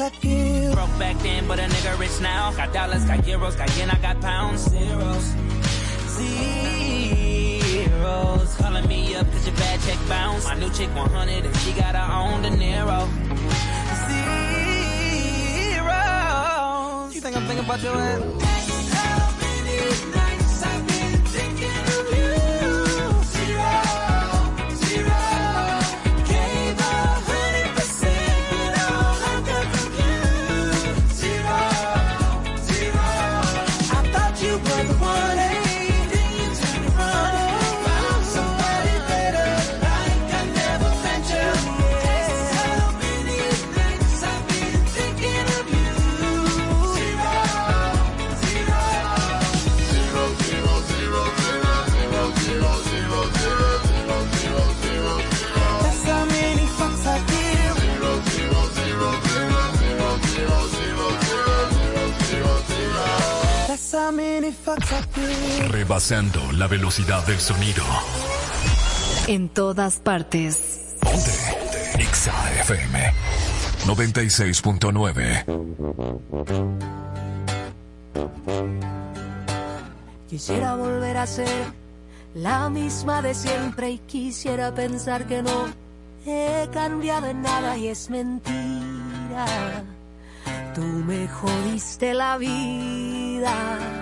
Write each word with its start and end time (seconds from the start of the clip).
I 0.00 0.08
give. 0.20 0.72
Broke 0.72 0.98
back 0.98 1.18
then, 1.18 1.46
but 1.46 1.58
a 1.58 1.62
nigga 1.62 1.98
rich 1.98 2.20
now. 2.20 2.52
Got 2.52 2.72
dollars, 2.72 3.04
got 3.04 3.18
euros, 3.24 3.56
got 3.56 3.76
yen, 3.76 3.90
I 3.90 3.98
got 3.98 4.20
pounds. 4.20 4.62
Zeros. 4.70 5.34
Zeros. 7.76 8.56
Calling 8.56 8.88
me 8.88 9.14
up 9.14 9.30
cause 9.30 9.46
your 9.46 9.56
bad 9.56 9.80
check 9.82 9.98
bounce. 10.08 10.44
My 10.44 10.54
new 10.58 10.70
chick 10.70 10.88
100 10.94 11.44
and 11.44 11.56
she 11.58 11.72
got 11.72 11.94
her 11.94 12.12
own 12.12 12.40
De 12.42 12.50
Niro. 12.50 13.08
Zeros. 15.68 17.14
You 17.14 17.20
think 17.20 17.36
I'm 17.36 17.46
thinking 17.46 17.64
about 17.66 17.82
your 17.82 17.96
ass? 17.96 18.70
Rebasando 65.68 66.40
la 66.52 66.66
velocidad 66.66 67.24
del 67.26 67.38
sonido. 67.38 67.84
En 69.26 69.48
todas 69.48 69.98
partes. 69.98 70.96
Ponte. 71.00 71.30
Exa 71.98 72.32
FM 72.60 73.12
96.9. 73.86 75.44
Quisiera 80.28 80.74
volver 80.76 81.16
a 81.16 81.26
ser 81.26 81.48
la 82.34 82.68
misma 82.68 83.22
de 83.22 83.34
siempre 83.34 83.90
y 83.90 83.98
quisiera 83.98 84.74
pensar 84.74 85.26
que 85.26 85.42
no 85.42 85.68
he 86.26 86.68
cambiado 86.72 87.26
en 87.26 87.42
nada 87.42 87.76
y 87.76 87.88
es 87.88 88.10
mentira. 88.10 89.84
Tú 90.74 90.82
me 90.82 91.28
jodiste 91.28 92.14
la 92.14 92.38
vida 92.38 93.99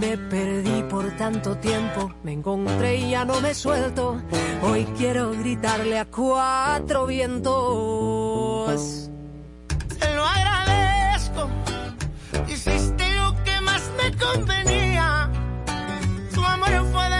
me 0.00 0.16
perdí 0.16 0.82
por 0.84 1.10
tanto 1.16 1.56
tiempo. 1.58 2.10
Me 2.22 2.32
encontré 2.32 2.96
y 2.96 3.10
ya 3.10 3.24
no 3.24 3.40
me 3.40 3.54
suelto. 3.54 4.20
Hoy 4.62 4.84
quiero 4.96 5.30
gritarle 5.32 5.98
a 5.98 6.06
cuatro 6.06 7.06
vientos. 7.06 7.50
Te 9.98 10.14
lo 10.14 10.24
agradezco. 10.24 11.48
Hiciste 12.48 13.14
lo 13.16 13.34
que 13.44 13.60
más 13.60 13.82
me 13.98 14.16
convenía. 14.16 15.30
Tu 16.34 16.44
amor 16.44 16.86
fue 16.92 17.10
de 17.10 17.19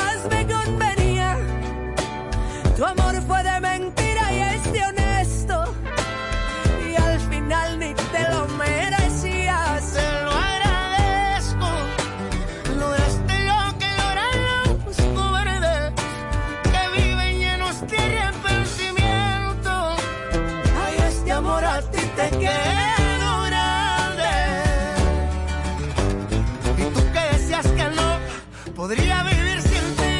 podría 28.81 29.21
vivir 29.21 29.61
sin 29.61 29.85
ti 29.99 30.15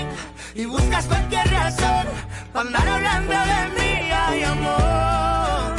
y 0.62 0.66
buscas 0.66 1.08
cualquier 1.08 1.48
razón 1.50 2.06
para 2.54 2.68
andar 2.68 2.88
hablando 2.96 3.34
de 3.52 3.62
mí, 3.78 3.92
ay 4.26 4.44
amor. 4.44 5.76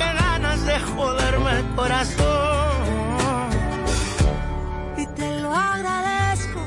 Qué 0.00 0.08
ganas 0.24 0.66
de 0.66 0.80
joderme 0.80 1.50
el 1.58 1.64
corazón. 1.76 3.50
y 4.96 5.06
te 5.18 5.28
lo 5.42 5.54
agradezco. 5.54 6.60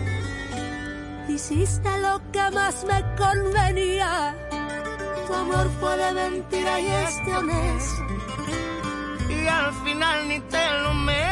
Hiciste 1.28 1.92
lo 2.06 2.16
que 2.32 2.46
más 2.52 2.86
me 2.86 3.00
convenía. 3.18 4.34
Tu 5.28 5.34
amor 5.34 5.70
fue 5.82 5.98
de 5.98 6.12
mentira 6.14 6.80
y 6.80 6.88
es 6.88 7.14
de 7.26 7.34
honesto. 7.40 8.04
y 9.30 9.48
al 9.48 9.74
final 9.84 10.18
ni 10.30 10.40
te 10.40 10.66
lo 10.84 10.94
merecías. 10.94 11.25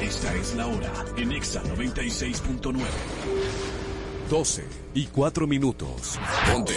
Esta 0.00 0.34
es 0.34 0.54
la 0.54 0.66
hora 0.66 0.92
en 1.16 1.32
Exa 1.32 1.62
96.9. 1.62 2.84
12 4.30 4.64
y 4.94 5.06
4 5.06 5.46
minutos. 5.46 6.18
Ponte. 6.50 6.74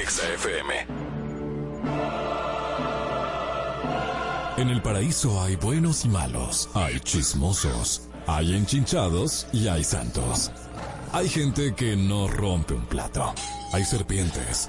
Exa 0.00 0.32
FM. 0.34 0.86
En 4.58 4.68
el 4.70 4.82
paraíso 4.82 5.40
hay 5.42 5.56
buenos 5.56 6.04
y 6.04 6.08
malos, 6.08 6.68
hay 6.74 6.98
chismosos, 7.00 8.08
hay 8.26 8.54
enchinchados 8.56 9.46
y 9.52 9.68
hay 9.68 9.84
santos. 9.84 10.50
Hay 11.12 11.28
gente 11.28 11.74
que 11.74 11.96
no 11.96 12.26
rompe 12.26 12.74
un 12.74 12.84
plato. 12.86 13.32
Hay 13.72 13.84
serpientes. 13.84 14.68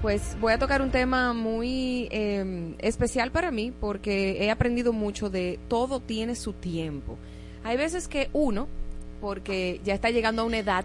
pues 0.00 0.36
voy 0.40 0.52
a 0.52 0.58
tocar 0.58 0.80
un 0.80 0.90
tema 0.90 1.32
muy 1.32 2.08
eh, 2.10 2.74
especial 2.78 3.32
para 3.32 3.50
mí 3.50 3.72
porque 3.72 4.44
he 4.44 4.50
aprendido 4.50 4.92
mucho 4.92 5.28
de 5.28 5.58
todo 5.68 6.00
tiene 6.00 6.34
su 6.36 6.52
tiempo. 6.52 7.18
Hay 7.64 7.76
veces 7.76 8.06
que 8.06 8.30
uno, 8.32 8.68
porque 9.20 9.80
ya 9.84 9.94
está 9.94 10.10
llegando 10.10 10.42
a 10.42 10.44
una 10.44 10.58
edad, 10.58 10.84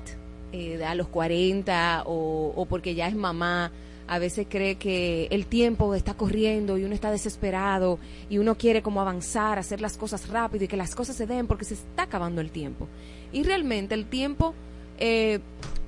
eh, 0.51 0.83
a 0.83 0.95
los 0.95 1.07
40 1.07 2.03
o, 2.05 2.53
o 2.55 2.65
porque 2.65 2.95
ya 2.95 3.07
es 3.07 3.15
mamá, 3.15 3.71
a 4.07 4.19
veces 4.19 4.47
cree 4.49 4.75
que 4.75 5.27
el 5.31 5.45
tiempo 5.45 5.93
está 5.93 6.15
corriendo 6.15 6.77
y 6.77 6.83
uno 6.83 6.95
está 6.95 7.11
desesperado 7.11 7.99
y 8.29 8.39
uno 8.39 8.55
quiere 8.55 8.81
como 8.81 8.99
avanzar, 8.99 9.59
hacer 9.59 9.79
las 9.79 9.95
cosas 9.95 10.27
rápido 10.29 10.65
y 10.65 10.67
que 10.67 10.77
las 10.77 10.95
cosas 10.95 11.15
se 11.15 11.27
den 11.27 11.47
porque 11.47 11.65
se 11.65 11.75
está 11.75 12.03
acabando 12.03 12.41
el 12.41 12.51
tiempo. 12.51 12.87
Y 13.31 13.43
realmente 13.43 13.93
el 13.93 14.05
tiempo, 14.05 14.53
eh, 14.97 15.39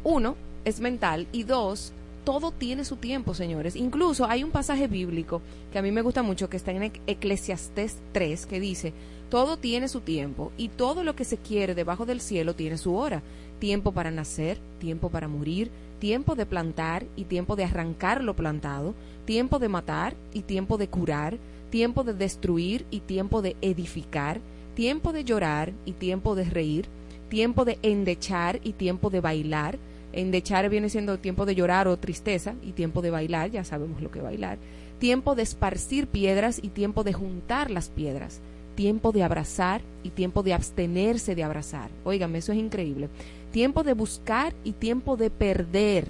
uno, 0.04 0.36
es 0.64 0.80
mental 0.80 1.28
y 1.32 1.44
dos, 1.44 1.94
todo 2.26 2.52
tiene 2.52 2.84
su 2.84 2.98
tiempo, 2.98 3.34
señores. 3.34 3.76
Incluso 3.76 4.26
hay 4.26 4.44
un 4.44 4.52
pasaje 4.52 4.88
bíblico 4.88 5.42
que 5.72 5.80
a 5.80 5.82
mí 5.82 5.92
me 5.92 6.02
gusta 6.02 6.24
mucho 6.24 6.50
que 6.50 6.58
está 6.58 6.72
en 6.72 6.92
Eclesiastés 7.08 7.98
3 8.12 8.46
que 8.46 8.60
dice, 8.60 8.94
todo 9.30 9.58
tiene 9.58 9.88
su 9.88 10.02
tiempo 10.02 10.52
y 10.58 10.70
todo 10.70 11.04
lo 11.04 11.16
que 11.16 11.24
se 11.24 11.38
quiere 11.38 11.76
debajo 11.76 12.06
del 12.06 12.20
cielo 12.20 12.56
tiene 12.56 12.78
su 12.78 12.96
hora. 12.96 13.22
Tiempo 13.60 13.92
para 13.92 14.12
nacer, 14.12 14.60
tiempo 14.80 15.10
para 15.10 15.28
morir, 15.28 15.72
tiempo 16.00 16.36
de 16.36 16.46
plantar 16.46 17.06
y 17.16 17.26
tiempo 17.26 17.56
de 17.56 17.64
arrancar 17.64 18.24
lo 18.24 18.36
plantado, 18.36 18.94
tiempo 19.26 19.60
de 19.60 19.70
matar 19.70 20.16
y 20.34 20.42
tiempo 20.42 20.78
de 20.78 20.88
curar, 20.88 21.38
tiempo 21.70 22.04
de 22.04 22.14
destruir 22.14 22.86
y 22.92 23.00
tiempo 23.00 23.42
de 23.42 23.56
edificar, 23.62 24.42
tiempo 24.76 25.14
de 25.14 25.24
llorar 25.24 25.74
y 25.86 25.94
tiempo 25.94 26.36
de 26.36 26.44
reír, 26.44 26.88
tiempo 27.30 27.66
de 27.66 27.80
endechar 27.82 28.60
y 28.64 28.74
tiempo 28.74 29.10
de 29.10 29.22
bailar. 29.22 29.78
Endechar 30.16 30.70
viene 30.70 30.90
siendo 30.90 31.20
tiempo 31.20 31.46
de 31.46 31.56
llorar 31.56 31.90
o 31.90 31.98
tristeza 31.98 32.56
y 32.64 32.72
tiempo 32.72 33.02
de 33.02 33.12
bailar, 33.12 33.52
ya 33.52 33.66
sabemos 33.66 34.02
lo 34.02 34.10
que 34.12 34.22
bailar. 34.22 34.58
Tiempo 34.98 35.36
de 35.36 35.44
esparcir 35.44 36.08
piedras 36.08 36.60
y 36.64 36.70
tiempo 36.70 37.04
de 37.04 37.12
juntar 37.12 37.70
las 37.70 37.90
piedras. 37.90 38.40
Tiempo 38.76 39.12
de 39.12 39.24
abrazar 39.24 39.82
y 40.04 40.12
tiempo 40.12 40.42
de 40.42 40.54
abstenerse 40.54 41.36
de 41.36 41.44
abrazar. 41.44 41.90
Óigame, 42.06 42.38
eso 42.38 42.54
es 42.54 42.58
increíble. 42.58 43.10
Tiempo 43.52 43.84
de 43.84 43.94
buscar 43.94 44.54
y 44.64 44.72
tiempo 44.72 45.18
de 45.18 45.30
perder. 45.30 46.08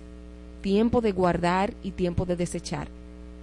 Tiempo 0.62 1.02
de 1.02 1.12
guardar 1.12 1.74
y 1.82 1.90
tiempo 1.90 2.26
de 2.26 2.36
desechar. 2.36 2.88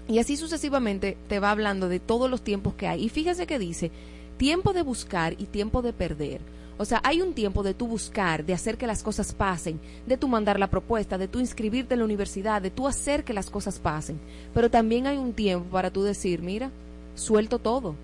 Y 0.06 0.20
así 0.20 0.36
sucesivamente 0.36 1.16
te 1.28 1.40
va 1.40 1.50
hablando 1.50 1.88
de 1.88 1.98
todos 1.98 2.30
los 2.30 2.42
tiempos 2.42 2.74
que 2.74 2.86
hay. 2.86 3.04
Y 3.04 3.08
fíjese 3.08 3.48
que 3.48 3.58
dice, 3.58 3.90
tiempo 4.36 4.72
de 4.72 4.82
buscar 4.82 5.34
y 5.38 5.46
tiempo 5.46 5.82
de 5.82 5.92
perder. 5.92 6.40
O 6.78 6.84
sea, 6.84 7.00
hay 7.04 7.20
un 7.20 7.34
tiempo 7.34 7.62
de 7.62 7.74
tú 7.74 7.86
buscar, 7.86 8.44
de 8.44 8.54
hacer 8.54 8.76
que 8.76 8.86
las 8.86 9.02
cosas 9.02 9.32
pasen, 9.32 9.78
de 10.06 10.16
tú 10.16 10.28
mandar 10.28 10.58
la 10.58 10.70
propuesta, 10.70 11.18
de 11.18 11.28
tú 11.28 11.38
inscribirte 11.38 11.94
en 11.94 12.00
la 12.00 12.06
universidad, 12.06 12.62
de 12.62 12.70
tú 12.70 12.88
hacer 12.88 13.24
que 13.24 13.32
las 13.34 13.50
cosas 13.50 13.78
pasen. 13.78 14.18
Pero 14.54 14.70
también 14.70 15.06
hay 15.06 15.18
un 15.18 15.32
tiempo 15.32 15.70
para 15.70 15.90
tú 15.90 16.02
decir, 16.02 16.42
mira, 16.42 16.70
suelto 17.14 17.58
todo. 17.58 17.94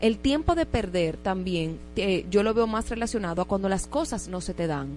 El 0.00 0.18
tiempo 0.18 0.54
de 0.54 0.64
perder 0.64 1.16
también, 1.16 1.78
eh, 1.96 2.24
yo 2.30 2.42
lo 2.42 2.54
veo 2.54 2.66
más 2.66 2.88
relacionado 2.88 3.42
a 3.42 3.46
cuando 3.46 3.68
las 3.68 3.86
cosas 3.86 4.28
no 4.28 4.40
se 4.40 4.54
te 4.54 4.68
dan. 4.68 4.96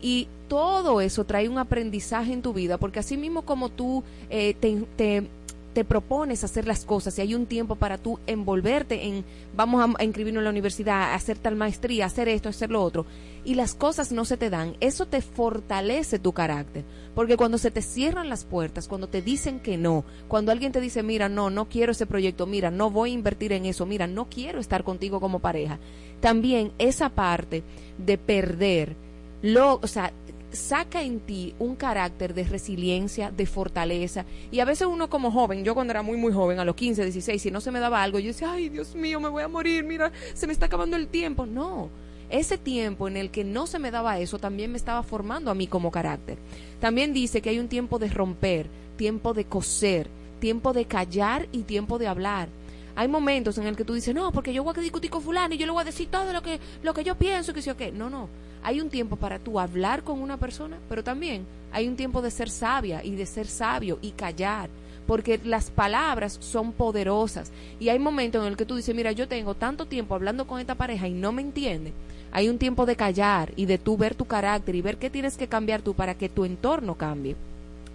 Y 0.00 0.26
todo 0.48 1.00
eso 1.00 1.24
trae 1.24 1.48
un 1.48 1.58
aprendizaje 1.58 2.32
en 2.32 2.42
tu 2.42 2.52
vida, 2.52 2.76
porque 2.76 2.98
así 2.98 3.16
mismo 3.16 3.42
como 3.42 3.68
tú 3.68 4.02
eh, 4.30 4.54
te, 4.54 4.84
te 4.96 5.28
te 5.72 5.84
propones 5.84 6.44
hacer 6.44 6.66
las 6.66 6.84
cosas 6.84 7.18
y 7.18 7.22
hay 7.22 7.34
un 7.34 7.46
tiempo 7.46 7.76
para 7.76 7.98
tú 7.98 8.18
envolverte 8.26 9.06
en 9.06 9.24
vamos 9.54 9.96
a, 9.98 10.04
inscribirnos 10.04 10.40
en 10.40 10.44
la 10.44 10.50
universidad, 10.50 11.02
a 11.02 11.14
hacer 11.14 11.38
tal 11.38 11.56
maestría, 11.56 12.06
hacer 12.06 12.28
esto, 12.28 12.48
hacer 12.48 12.70
lo 12.70 12.82
otro, 12.82 13.06
y 13.44 13.54
las 13.54 13.74
cosas 13.74 14.12
no 14.12 14.24
se 14.24 14.36
te 14.36 14.50
dan, 14.50 14.76
eso 14.80 15.06
te 15.06 15.20
fortalece 15.20 16.18
tu 16.18 16.32
carácter. 16.32 16.84
Porque 17.14 17.36
cuando 17.36 17.58
se 17.58 17.70
te 17.70 17.82
cierran 17.82 18.28
las 18.28 18.44
puertas, 18.44 18.88
cuando 18.88 19.08
te 19.08 19.22
dicen 19.22 19.60
que 19.60 19.76
no, 19.76 20.04
cuando 20.28 20.52
alguien 20.52 20.72
te 20.72 20.80
dice, 20.80 21.02
mira, 21.02 21.28
no, 21.28 21.50
no 21.50 21.68
quiero 21.68 21.92
ese 21.92 22.06
proyecto, 22.06 22.46
mira, 22.46 22.70
no 22.70 22.90
voy 22.90 23.10
a 23.10 23.14
invertir 23.14 23.52
en 23.52 23.66
eso, 23.66 23.86
mira, 23.86 24.06
no 24.06 24.28
quiero 24.28 24.60
estar 24.60 24.84
contigo 24.84 25.20
como 25.20 25.40
pareja, 25.40 25.78
también 26.20 26.72
esa 26.78 27.08
parte 27.10 27.62
de 27.98 28.18
perder, 28.18 28.96
lo, 29.42 29.80
o 29.82 29.86
sea, 29.86 30.12
saca 30.52 31.02
en 31.02 31.20
ti 31.20 31.54
un 31.58 31.76
carácter 31.76 32.34
de 32.34 32.44
resiliencia, 32.44 33.30
de 33.30 33.46
fortaleza. 33.46 34.24
Y 34.50 34.60
a 34.60 34.64
veces 34.64 34.86
uno 34.86 35.10
como 35.10 35.30
joven, 35.30 35.64
yo 35.64 35.74
cuando 35.74 35.92
era 35.92 36.02
muy, 36.02 36.16
muy 36.16 36.32
joven, 36.32 36.58
a 36.58 36.64
los 36.64 36.76
15, 36.76 37.02
16, 37.04 37.42
si 37.42 37.50
no 37.50 37.60
se 37.60 37.70
me 37.70 37.80
daba 37.80 38.02
algo, 38.02 38.18
yo 38.18 38.28
decía, 38.28 38.52
ay, 38.52 38.68
Dios 38.68 38.94
mío, 38.94 39.20
me 39.20 39.28
voy 39.28 39.42
a 39.42 39.48
morir, 39.48 39.84
mira, 39.84 40.12
se 40.34 40.46
me 40.46 40.52
está 40.52 40.66
acabando 40.66 40.96
el 40.96 41.08
tiempo. 41.08 41.46
No, 41.46 41.90
ese 42.32 42.56
tiempo 42.58 43.08
en 43.08 43.16
el 43.16 43.30
que 43.30 43.44
no 43.44 43.66
se 43.66 43.78
me 43.78 43.90
daba 43.90 44.18
eso 44.18 44.38
también 44.38 44.70
me 44.70 44.78
estaba 44.78 45.02
formando 45.02 45.50
a 45.50 45.54
mí 45.54 45.66
como 45.66 45.90
carácter. 45.90 46.38
También 46.80 47.12
dice 47.12 47.42
que 47.42 47.50
hay 47.50 47.58
un 47.58 47.68
tiempo 47.68 47.98
de 47.98 48.08
romper, 48.08 48.68
tiempo 48.96 49.34
de 49.34 49.44
coser, 49.44 50.08
tiempo 50.40 50.72
de 50.72 50.86
callar 50.86 51.46
y 51.52 51.62
tiempo 51.64 51.98
de 51.98 52.08
hablar. 52.08 52.48
Hay 52.94 53.08
momentos 53.08 53.58
en 53.58 53.66
el 53.66 53.76
que 53.76 53.84
tú 53.84 53.94
dices, 53.94 54.14
no, 54.14 54.32
porque 54.32 54.52
yo 54.52 54.62
voy 54.64 54.74
a 54.76 54.80
discutir 54.80 55.10
con 55.10 55.22
fulano 55.22 55.54
y 55.54 55.58
yo 55.58 55.66
le 55.66 55.72
voy 55.72 55.82
a 55.82 55.84
decir 55.84 56.08
todo 56.10 56.32
lo 56.32 56.42
que, 56.42 56.60
lo 56.82 56.92
que 56.94 57.04
yo 57.04 57.14
pienso, 57.14 57.54
que 57.54 57.62
sí 57.62 57.70
o 57.70 57.76
qué. 57.76 57.92
No, 57.92 58.10
no 58.10 58.28
hay 58.62 58.80
un 58.80 58.90
tiempo 58.90 59.16
para 59.16 59.38
tú 59.38 59.58
hablar 59.58 60.02
con 60.02 60.20
una 60.20 60.36
persona, 60.36 60.78
pero 60.88 61.02
también 61.02 61.44
hay 61.72 61.88
un 61.88 61.96
tiempo 61.96 62.22
de 62.22 62.30
ser 62.30 62.48
sabia 62.48 63.04
y 63.04 63.16
de 63.16 63.26
ser 63.26 63.46
sabio 63.46 63.98
y 64.00 64.12
callar, 64.12 64.70
porque 65.06 65.40
las 65.44 65.70
palabras 65.70 66.38
son 66.40 66.72
poderosas 66.72 67.50
y 67.80 67.88
hay 67.88 67.98
momentos 67.98 68.42
en 68.42 68.48
el 68.48 68.56
que 68.56 68.66
tú 68.66 68.76
dices, 68.76 68.94
mira, 68.94 69.12
yo 69.12 69.26
tengo 69.26 69.54
tanto 69.54 69.86
tiempo 69.86 70.14
hablando 70.14 70.46
con 70.46 70.60
esta 70.60 70.76
pareja 70.76 71.08
y 71.08 71.12
no 71.12 71.32
me 71.32 71.42
entiende. 71.42 71.92
Hay 72.30 72.48
un 72.48 72.58
tiempo 72.58 72.86
de 72.86 72.96
callar 72.96 73.52
y 73.56 73.66
de 73.66 73.76
tú 73.76 73.98
ver 73.98 74.14
tu 74.14 74.24
carácter 74.24 74.74
y 74.74 74.80
ver 74.80 74.96
qué 74.96 75.10
tienes 75.10 75.36
que 75.36 75.48
cambiar 75.48 75.82
tú 75.82 75.92
para 75.92 76.14
que 76.14 76.30
tu 76.30 76.44
entorno 76.46 76.94
cambie. 76.94 77.36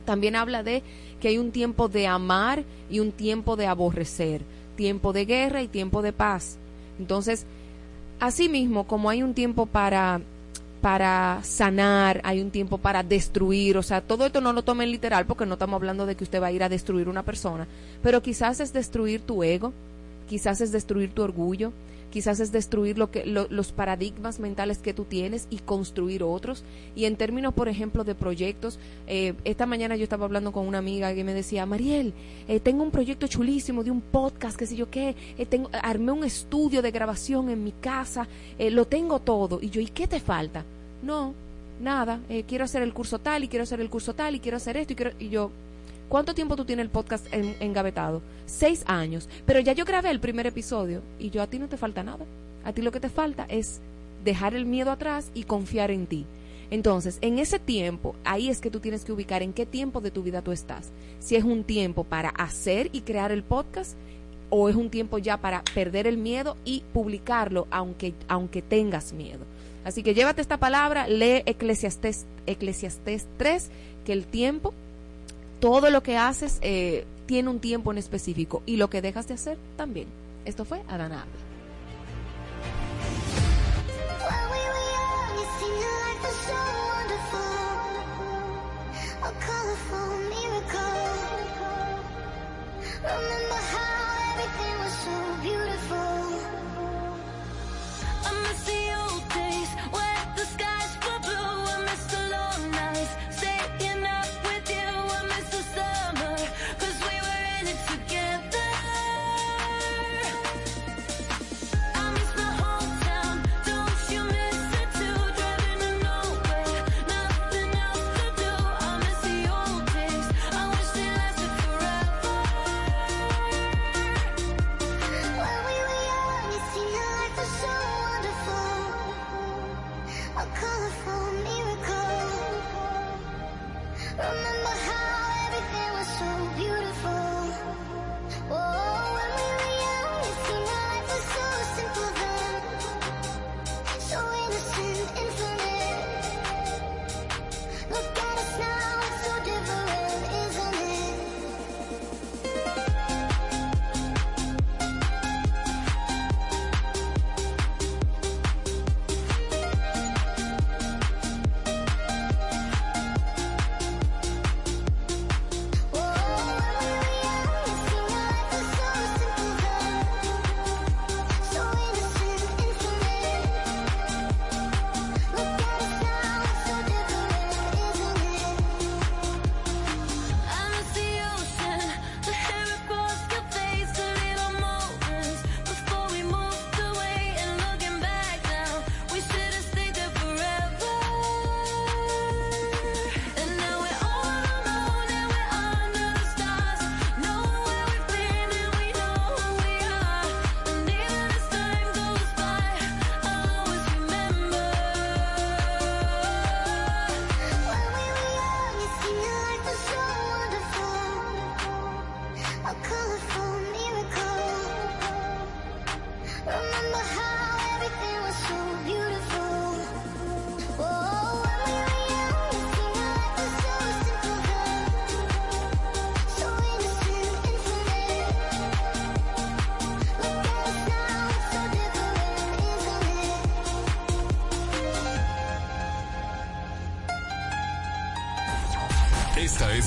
También 0.06 0.36
habla 0.36 0.64
de 0.64 0.84
que 1.20 1.30
hay 1.30 1.38
un 1.40 1.52
tiempo 1.52 1.88
de 1.88 2.08
amar 2.08 2.64
y 2.90 3.00
un 3.00 3.12
tiempo 3.12 3.56
de 3.56 3.66
aborrecer, 3.66 4.42
tiempo 4.78 5.12
de 5.12 5.26
guerra 5.26 5.62
y 5.62 5.68
tiempo 5.68 6.02
de 6.02 6.14
paz. 6.14 6.58
Entonces, 7.00 7.46
asimismo, 8.22 8.88
como 8.88 9.10
hay 9.10 9.22
un 9.22 9.34
tiempo 9.34 9.66
para 9.66 10.22
para 10.82 11.40
sanar, 11.44 12.22
hay 12.24 12.40
un 12.40 12.52
tiempo 12.52 12.78
para 12.78 13.02
destruir, 13.02 13.78
o 13.78 13.84
sea, 13.84 14.00
todo 14.00 14.28
esto 14.28 14.42
no 14.42 14.54
lo 14.54 14.62
tomen 14.62 14.92
literal 14.92 15.26
porque 15.26 15.46
no 15.46 15.54
estamos 15.54 15.76
hablando 15.76 16.06
de 16.06 16.16
que 16.16 16.24
usted 16.24 16.40
va 16.40 16.48
a 16.48 16.52
ir 16.52 16.64
a 16.64 16.70
destruir 16.70 17.10
una 17.10 17.24
persona, 17.24 17.68
pero 18.04 18.22
quizás 18.22 18.60
es 18.60 18.74
destruir 18.74 19.22
tu 19.22 19.44
ego, 19.44 19.74
quizás 20.30 20.62
es 20.62 20.72
destruir 20.72 21.12
tu 21.12 21.24
orgullo, 21.24 21.74
quizás 22.10 22.40
es 22.40 22.52
destruir 22.52 22.98
lo 22.98 23.12
que 23.12 23.26
los 23.26 23.72
paradigmas 23.72 24.40
mentales 24.40 24.80
que 24.80 24.94
tú 24.94 25.06
tienes 25.06 25.48
y 25.50 25.60
construir 25.60 26.24
otros. 26.24 26.64
Y 26.96 27.06
en 27.06 27.16
términos, 27.16 27.54
por 27.54 27.68
ejemplo, 27.68 28.04
de 28.04 28.16
proyectos, 28.16 28.80
eh, 29.08 29.34
esta 29.44 29.66
mañana 29.66 29.96
yo 29.96 30.04
estaba 30.04 30.26
hablando 30.26 30.52
con 30.52 30.68
una 30.68 30.78
amiga 30.78 31.14
que 31.14 31.24
me 31.24 31.34
decía, 31.34 31.66
Mariel, 31.66 32.14
eh, 32.48 32.60
tengo 32.60 32.84
un 32.84 32.92
proyecto 32.92 33.28
chulísimo 33.28 33.84
de 33.84 33.92
un 33.92 34.02
podcast, 34.02 34.58
qué 34.58 34.66
sé 34.66 34.76
yo 34.76 34.90
qué, 34.90 35.16
eh, 35.38 35.46
tengo, 35.46 35.70
armé 35.82 36.12
un 36.12 36.24
estudio 36.24 36.82
de 36.82 36.92
grabación 36.92 37.50
en 37.50 37.64
mi 37.64 37.72
casa, 37.72 38.28
lo 38.60 38.86
tengo 38.86 39.20
todo. 39.20 39.60
Y 39.62 39.70
yo, 39.70 39.82
¿y 39.82 39.88
qué 39.88 40.08
te 40.08 40.20
falta? 40.20 40.66
No, 41.04 41.34
nada, 41.82 42.20
quiero 42.48 42.66
hacer 42.66 42.82
el 42.82 42.94
curso 42.94 43.20
tal 43.20 43.44
y 43.44 43.48
quiero 43.48 43.64
hacer 43.64 43.80
el 43.82 43.90
curso 43.90 44.14
tal 44.14 44.36
y 44.36 44.40
quiero 44.40 44.58
hacer 44.58 44.78
esto 44.78 44.94
y 44.94 44.96
quiero... 44.96 45.12
Y 45.20 45.30
yo, 45.30 45.52
¿Cuánto 46.10 46.34
tiempo 46.34 46.56
tú 46.56 46.64
tienes 46.64 46.86
el 46.86 46.90
podcast 46.90 47.26
en, 47.34 47.56
engavetado? 47.60 48.22
Seis 48.46 48.84
años. 48.88 49.28
Pero 49.46 49.60
ya 49.60 49.74
yo 49.74 49.84
grabé 49.84 50.10
el 50.10 50.22
primer 50.22 50.48
episodio 50.48 51.02
y 51.20 51.32
yo 51.32 51.42
a 51.42 51.48
ti 51.48 51.60
no 51.60 51.68
te 51.68 51.76
falta 51.76 52.02
nada. 52.02 52.26
A 52.64 52.72
ti 52.72 52.82
lo 52.82 52.92
que 52.92 53.02
te 53.02 53.10
falta 53.10 53.46
es 53.50 53.82
dejar 54.24 54.54
el 54.54 54.66
miedo 54.66 54.92
atrás 54.92 55.32
y 55.34 55.44
confiar 55.44 55.92
en 55.92 56.08
ti. 56.08 56.26
Entonces, 56.70 57.18
en 57.22 57.40
ese 57.40 57.60
tiempo, 57.60 58.16
ahí 58.24 58.50
es 58.50 58.62
que 58.62 58.72
tú 58.72 58.80
tienes 58.80 59.04
que 59.04 59.12
ubicar 59.12 59.42
en 59.42 59.54
qué 59.54 59.66
tiempo 59.66 60.00
de 60.00 60.12
tu 60.12 60.24
vida 60.24 60.42
tú 60.42 60.52
estás. 60.52 60.92
Si 61.20 61.36
es 61.36 61.44
un 61.44 61.64
tiempo 61.64 62.04
para 62.04 62.30
hacer 62.30 62.90
y 62.94 63.02
crear 63.02 63.32
el 63.32 63.44
podcast 63.44 63.98
o 64.50 64.70
es 64.70 64.76
un 64.76 64.90
tiempo 64.90 65.18
ya 65.18 65.38
para 65.38 65.64
perder 65.74 66.08
el 66.08 66.18
miedo 66.18 66.56
y 66.64 66.84
publicarlo 66.94 67.68
aunque, 67.70 68.14
aunque 68.30 68.62
tengas 68.62 69.12
miedo. 69.12 69.46
Así 69.84 70.04
que 70.04 70.14
llévate 70.14 70.42
esta 70.42 70.58
palabra, 70.58 71.08
lee 71.08 71.44
Eclesiastés, 71.46 72.26
Eclesiastés 72.46 73.28
3, 73.38 73.70
que 74.06 74.14
el 74.14 74.26
tiempo 74.26 74.74
todo 75.60 75.90
lo 75.90 76.04
que 76.04 76.18
haces 76.18 76.60
eh, 76.62 77.06
tiene 77.26 77.50
un 77.50 77.60
tiempo 77.60 77.92
en 77.92 77.98
específico. 77.98 78.64
Y 78.66 78.78
lo 78.78 78.90
que 78.90 79.02
dejas 79.02 79.28
de 79.28 79.36
hacer 79.36 79.58
también. 79.76 80.08
Esto 80.46 80.66
fue 80.66 80.82
Adana 80.88 81.26
Remember 93.04 93.58
how 93.72 93.77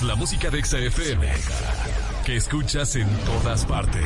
es 0.01 0.07
la 0.07 0.15
música 0.15 0.51
de 0.51 0.65
XFM. 0.65 1.27
Que 2.25 2.37
escuchas 2.37 2.97
en 2.97 3.09
todas 3.25 3.65
partes. 3.67 4.03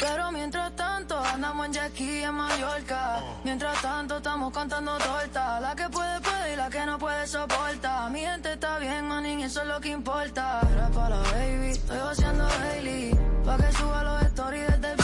Pero 0.00 0.32
mientras 0.32 0.74
tanto 0.76 1.18
andamos 1.18 1.66
en 1.66 1.72
Jackie 1.72 2.22
en 2.22 2.34
Mallorca. 2.34 3.22
Mientras 3.44 3.82
tanto 3.82 4.16
estamos 4.16 4.52
cantando 4.52 4.96
torta. 4.98 5.60
La 5.60 5.74
que 5.76 5.88
puede 5.88 6.20
puede 6.20 6.52
y 6.52 6.56
la 6.56 6.70
que 6.70 6.86
no 6.86 6.98
puede 6.98 7.26
soporta. 7.26 8.08
Mi 8.10 8.20
gente 8.20 8.52
está 8.52 8.78
bien, 8.78 9.06
manín, 9.06 9.40
eso 9.40 9.62
es 9.62 9.68
lo 9.68 9.80
que 9.80 9.90
importa. 9.90 10.60
Era 10.72 10.88
para 10.90 11.16
la 11.16 11.30
baby, 11.32 11.70
estoy 11.70 11.98
haciendo 11.98 12.46
Hailey. 12.46 13.10
Pa' 13.44 13.56
que 13.56 13.72
suba 13.72 14.02
los 14.04 14.22
stories 14.22 14.66
desde 14.68 14.92
el 14.92 14.99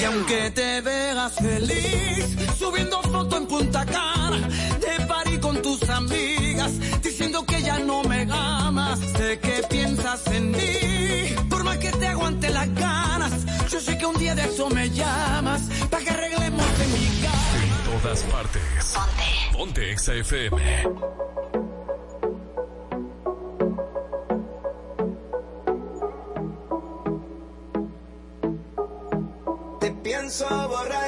Y 0.00 0.04
aunque 0.04 0.50
te 0.52 0.80
veas 0.80 1.34
feliz, 1.34 2.36
subiendo 2.56 3.02
foto 3.02 3.36
en 3.36 3.46
Punta 3.46 3.84
Cana, 3.84 4.48
de 4.80 5.06
party 5.06 5.38
con 5.38 5.60
tus 5.60 5.88
amigas, 5.88 6.72
diciendo 7.02 7.44
que 7.44 7.60
ya 7.62 7.78
no 7.80 8.02
me 8.04 8.26
amas, 8.30 9.00
sé 9.00 9.40
que 9.40 9.62
piensas 9.68 10.24
en 10.28 10.52
mí, 10.52 11.34
por 11.50 11.64
más 11.64 11.78
que 11.78 11.90
te 11.90 12.06
aguante 12.06 12.48
las 12.50 12.72
ganas, 12.74 13.32
yo 13.68 13.80
sé 13.80 13.98
que 13.98 14.06
un 14.06 14.16
día 14.18 14.34
de 14.36 14.44
eso 14.44 14.68
me 14.70 14.88
llamas, 14.90 15.62
para 15.90 16.04
que 16.04 16.10
arreglemos 16.10 16.66
en 16.80 16.92
mi 16.92 17.20
casa. 17.20 17.56
En 17.64 18.00
todas 18.00 18.22
partes. 18.24 18.94
Ponte. 18.94 19.56
Ponte 19.56 19.98
XFM. 19.98 21.47
Pienso 30.28 30.68
borracho 30.68 31.07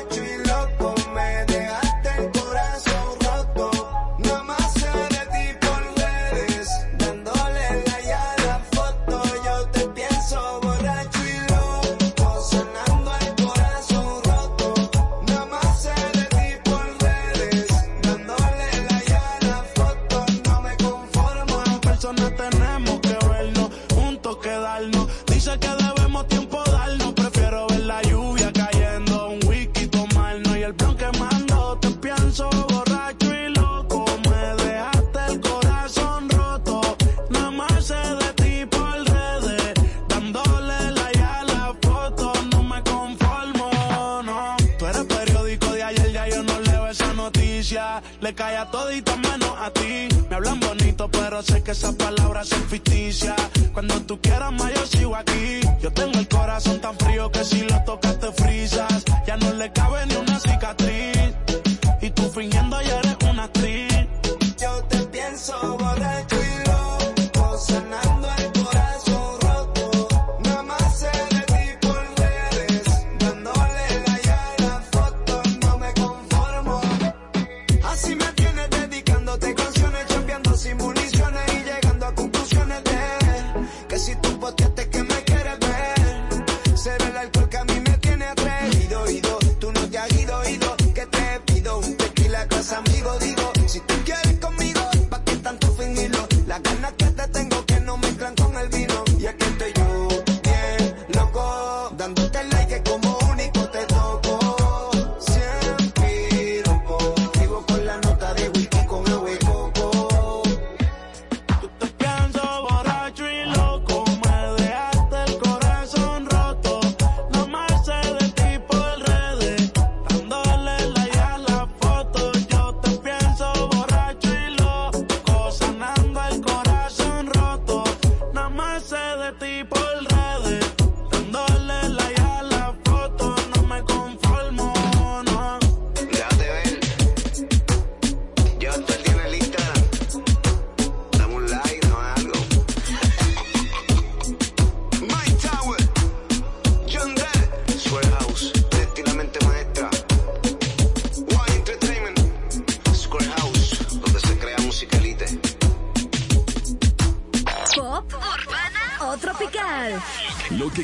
que 51.70 51.76
esas 51.76 51.94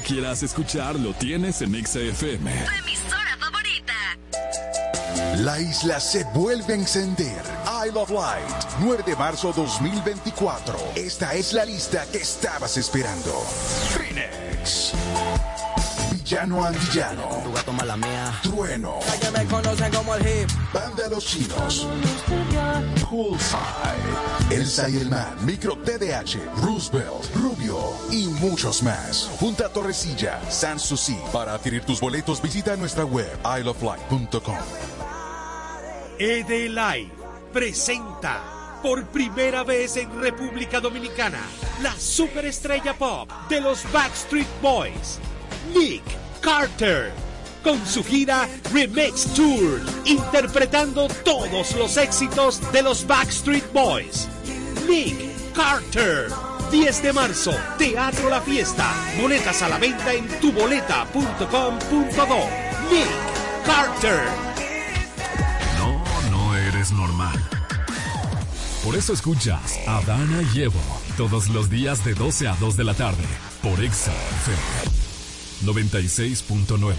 quieras 0.06 0.44
escuchar 0.44 0.94
lo 1.00 1.12
tienes 1.14 1.62
en 1.62 1.84
XFM. 1.84 2.50
Tu 2.50 2.72
emisora 2.78 3.36
favorita. 3.40 3.94
La 5.38 5.58
isla 5.58 5.98
se 5.98 6.22
vuelve 6.32 6.74
a 6.74 6.76
encender. 6.76 7.42
Isle 7.84 7.98
of 7.98 8.10
Light, 8.10 8.64
9 8.80 9.02
de 9.04 9.16
marzo 9.16 9.52
2024. 9.52 10.78
Esta 10.94 11.34
es 11.34 11.52
la 11.52 11.64
lista 11.64 12.06
que 12.12 12.18
estabas 12.18 12.76
esperando. 12.76 13.32
Phoenix. 13.90 14.85
Villano 16.28 16.64
Antillano. 16.64 17.40
Tu 17.44 17.52
gato 17.52 17.72
mala 17.72 17.96
mía. 17.96 18.34
Trueno. 18.42 18.98
que 19.20 19.30
me 19.30 19.44
conocen 19.44 19.92
como 19.92 20.12
el 20.16 20.26
hip. 20.26 20.50
Banda 20.72 21.08
Los 21.08 21.24
Chinos. 21.24 21.86
Poolside. 23.08 24.50
Elsa 24.50 24.88
y 24.88 24.96
el 24.96 25.08
Man. 25.08 25.36
Micro 25.46 25.76
TDH. 25.76 26.40
Roosevelt. 26.56 27.32
Rubio. 27.36 27.78
Y 28.10 28.26
muchos 28.40 28.82
más. 28.82 29.30
Junta 29.38 29.68
Torrecilla. 29.68 30.40
Sanssouci. 30.50 31.16
Para 31.32 31.54
adquirir 31.54 31.84
tus 31.84 32.00
boletos 32.00 32.42
visita 32.42 32.74
nuestra 32.74 33.04
web 33.04 33.30
isleoflight.com. 33.44 34.56
ED 36.18 36.70
Live 36.70 37.12
presenta 37.52 38.56
por 38.82 39.04
primera 39.06 39.64
vez 39.64 39.96
en 39.96 40.20
República 40.20 40.80
Dominicana 40.80 41.40
la 41.82 41.92
superestrella 41.98 42.94
pop 42.94 43.30
de 43.48 43.60
los 43.60 43.84
Backstreet 43.92 44.46
Boys, 44.62 45.18
Nick 45.74 46.02
Carter, 46.40 47.12
con 47.62 47.84
su 47.86 48.02
gira 48.04 48.48
Remix 48.72 49.26
Tour, 49.34 49.80
interpretando 50.04 51.08
todos 51.24 51.74
los 51.76 51.96
éxitos 51.96 52.60
de 52.72 52.82
los 52.82 53.06
Backstreet 53.06 53.72
Boys. 53.72 54.28
Nick 54.88 55.16
Carter, 55.54 56.28
10 56.70 57.02
de 57.02 57.12
marzo, 57.12 57.54
Teatro 57.78 58.30
La 58.30 58.40
Fiesta, 58.40 58.92
boletas 59.20 59.62
a 59.62 59.68
la 59.68 59.78
venta 59.78 60.12
en 60.12 60.26
tuboleta.com.do. 60.40 62.48
Nick 62.90 63.08
Carter. 63.64 64.20
No, 65.78 66.02
no 66.30 66.56
eres 66.56 66.92
normal. 66.92 67.40
Por 68.84 68.94
eso 68.94 69.12
escuchas 69.12 69.80
a 69.88 70.00
Dana 70.02 70.42
y 70.54 70.62
Evo 70.62 70.80
todos 71.16 71.48
los 71.48 71.68
días 71.68 72.04
de 72.04 72.14
12 72.14 72.46
a 72.46 72.54
2 72.54 72.76
de 72.76 72.84
la 72.84 72.94
tarde 72.94 73.24
por 73.60 73.82
Exa 73.82 74.12
96.9. 75.66 76.94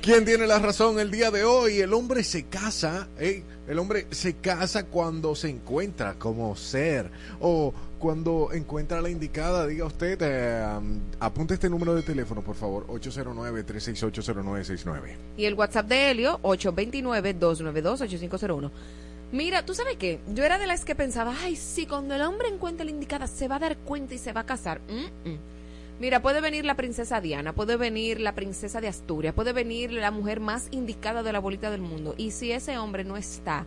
¿Quién 0.00 0.24
tiene 0.24 0.46
la 0.46 0.58
razón 0.58 0.98
el 0.98 1.10
día 1.10 1.30
de 1.30 1.44
hoy? 1.44 1.80
El 1.80 1.92
hombre 1.92 2.24
se 2.24 2.44
casa, 2.44 3.08
¿eh? 3.18 3.42
el 3.68 3.78
hombre 3.78 4.06
se 4.10 4.36
casa 4.36 4.86
cuando 4.86 5.34
se 5.34 5.50
encuentra 5.50 6.14
como 6.14 6.56
ser 6.56 7.10
o 7.38 7.74
cuando 7.98 8.48
encuentra 8.52 9.02
la 9.02 9.10
indicada. 9.10 9.66
Diga 9.66 9.84
usted, 9.84 10.18
eh, 10.22 10.64
apunte 11.20 11.52
este 11.54 11.68
número 11.68 11.94
de 11.94 12.00
teléfono, 12.02 12.40
por 12.42 12.56
favor, 12.56 12.86
809-368-0969. 12.86 15.16
Y 15.36 15.44
el 15.44 15.52
WhatsApp 15.54 15.88
de 15.88 16.10
Helio, 16.10 16.40
829-292-8501. 16.42 18.70
Mira, 19.32 19.66
¿tú 19.66 19.74
sabes 19.74 19.98
qué? 19.98 20.20
Yo 20.34 20.44
era 20.44 20.56
de 20.58 20.66
las 20.66 20.86
que 20.86 20.94
pensaba, 20.94 21.34
ay, 21.42 21.56
sí, 21.56 21.84
cuando 21.86 22.14
el 22.14 22.22
hombre 22.22 22.48
encuentre 22.48 22.86
la 22.86 22.90
indicada 22.90 23.26
se 23.26 23.48
va 23.48 23.56
a 23.56 23.60
dar 23.60 23.76
cuenta 23.76 24.14
y 24.14 24.18
se 24.18 24.32
va 24.32 24.40
a 24.40 24.46
casar. 24.46 24.80
Mm, 24.88 25.28
mm. 25.28 25.38
Mira, 26.02 26.20
puede 26.20 26.40
venir 26.40 26.64
la 26.64 26.74
princesa 26.74 27.20
Diana, 27.20 27.52
puede 27.52 27.76
venir 27.76 28.18
la 28.18 28.34
princesa 28.34 28.80
de 28.80 28.88
Asturias, 28.88 29.34
puede 29.34 29.52
venir 29.52 29.92
la 29.92 30.10
mujer 30.10 30.40
más 30.40 30.66
indicada 30.72 31.22
de 31.22 31.32
la 31.32 31.38
bolita 31.38 31.70
del 31.70 31.80
mundo. 31.80 32.16
Y 32.16 32.32
si 32.32 32.50
ese 32.50 32.76
hombre 32.76 33.04
no 33.04 33.16
está 33.16 33.66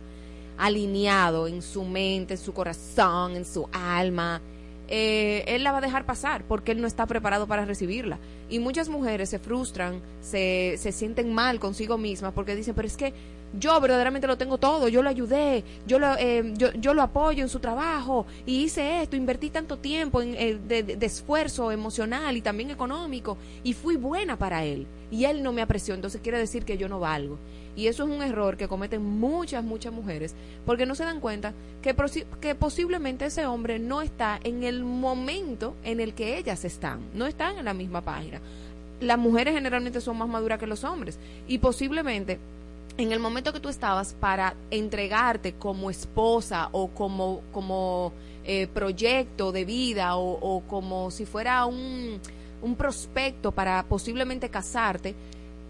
alineado 0.58 1.46
en 1.46 1.62
su 1.62 1.84
mente, 1.84 2.34
en 2.34 2.38
su 2.38 2.52
corazón, 2.52 3.36
en 3.36 3.46
su 3.46 3.66
alma, 3.72 4.42
eh, 4.86 5.44
él 5.46 5.64
la 5.64 5.72
va 5.72 5.78
a 5.78 5.80
dejar 5.80 6.04
pasar 6.04 6.44
porque 6.44 6.72
él 6.72 6.82
no 6.82 6.86
está 6.86 7.06
preparado 7.06 7.46
para 7.46 7.64
recibirla. 7.64 8.18
Y 8.50 8.58
muchas 8.58 8.90
mujeres 8.90 9.30
se 9.30 9.38
frustran, 9.38 10.02
se, 10.20 10.74
se 10.76 10.92
sienten 10.92 11.32
mal 11.32 11.58
consigo 11.58 11.96
mismas 11.96 12.34
porque 12.34 12.54
dicen, 12.54 12.74
pero 12.74 12.86
es 12.86 12.98
que 12.98 13.14
yo 13.58 13.80
verdaderamente 13.80 14.26
lo 14.26 14.36
tengo 14.36 14.58
todo, 14.58 14.88
yo 14.88 15.02
lo 15.02 15.08
ayudé, 15.08 15.64
yo 15.86 15.98
lo, 15.98 16.14
eh, 16.18 16.52
yo, 16.56 16.72
yo 16.74 16.94
lo 16.94 17.02
apoyo 17.02 17.42
en 17.42 17.48
su 17.48 17.58
trabajo 17.60 18.26
y 18.44 18.64
hice 18.64 19.02
esto, 19.02 19.16
invertí 19.16 19.50
tanto 19.50 19.78
tiempo 19.78 20.20
en, 20.20 20.34
eh, 20.34 20.58
de, 20.66 20.82
de- 20.82 21.06
esfuerzo 21.06 21.70
emocional 21.72 22.36
y 22.36 22.42
también 22.42 22.70
económico 22.70 23.38
y 23.62 23.72
fui 23.72 23.96
buena 23.96 24.36
para 24.36 24.64
él 24.64 24.86
y 25.10 25.24
él 25.24 25.42
no 25.42 25.52
me 25.52 25.62
apreció, 25.62 25.94
entonces 25.94 26.20
quiere 26.20 26.38
decir 26.38 26.64
que 26.64 26.76
yo 26.78 26.88
no 26.88 27.00
valgo. 27.00 27.38
Y 27.76 27.88
eso 27.88 28.04
es 28.04 28.10
un 28.10 28.22
error 28.22 28.56
que 28.56 28.68
cometen 28.68 29.02
muchas, 29.04 29.62
muchas 29.62 29.92
mujeres 29.92 30.34
porque 30.64 30.86
no 30.86 30.94
se 30.94 31.04
dan 31.04 31.20
cuenta 31.20 31.52
que, 31.82 31.94
que 32.40 32.54
posiblemente 32.54 33.26
ese 33.26 33.44
hombre 33.46 33.78
no 33.78 34.00
está 34.00 34.40
en 34.42 34.64
el 34.64 34.82
momento 34.82 35.74
en 35.84 36.00
el 36.00 36.14
que 36.14 36.38
ellas 36.38 36.64
están, 36.64 37.00
no 37.14 37.26
están 37.26 37.58
en 37.58 37.66
la 37.66 37.74
misma 37.74 38.00
página. 38.00 38.40
Las 39.00 39.18
mujeres 39.18 39.52
generalmente 39.54 40.00
son 40.00 40.16
más 40.16 40.26
maduras 40.28 40.58
que 40.58 40.66
los 40.66 40.84
hombres 40.84 41.18
y 41.46 41.58
posiblemente 41.58 42.38
en 42.98 43.12
el 43.12 43.18
momento 43.18 43.52
que 43.52 43.60
tú 43.60 43.68
estabas 43.68 44.14
para 44.14 44.54
entregarte 44.70 45.54
como 45.54 45.90
esposa 45.90 46.68
o 46.72 46.88
como, 46.88 47.42
como 47.52 48.12
eh, 48.44 48.66
proyecto 48.68 49.52
de 49.52 49.64
vida 49.64 50.16
o, 50.16 50.38
o 50.40 50.60
como 50.62 51.10
si 51.10 51.26
fuera 51.26 51.66
un, 51.66 52.20
un 52.62 52.76
prospecto 52.76 53.52
para 53.52 53.82
posiblemente 53.84 54.48
casarte, 54.48 55.14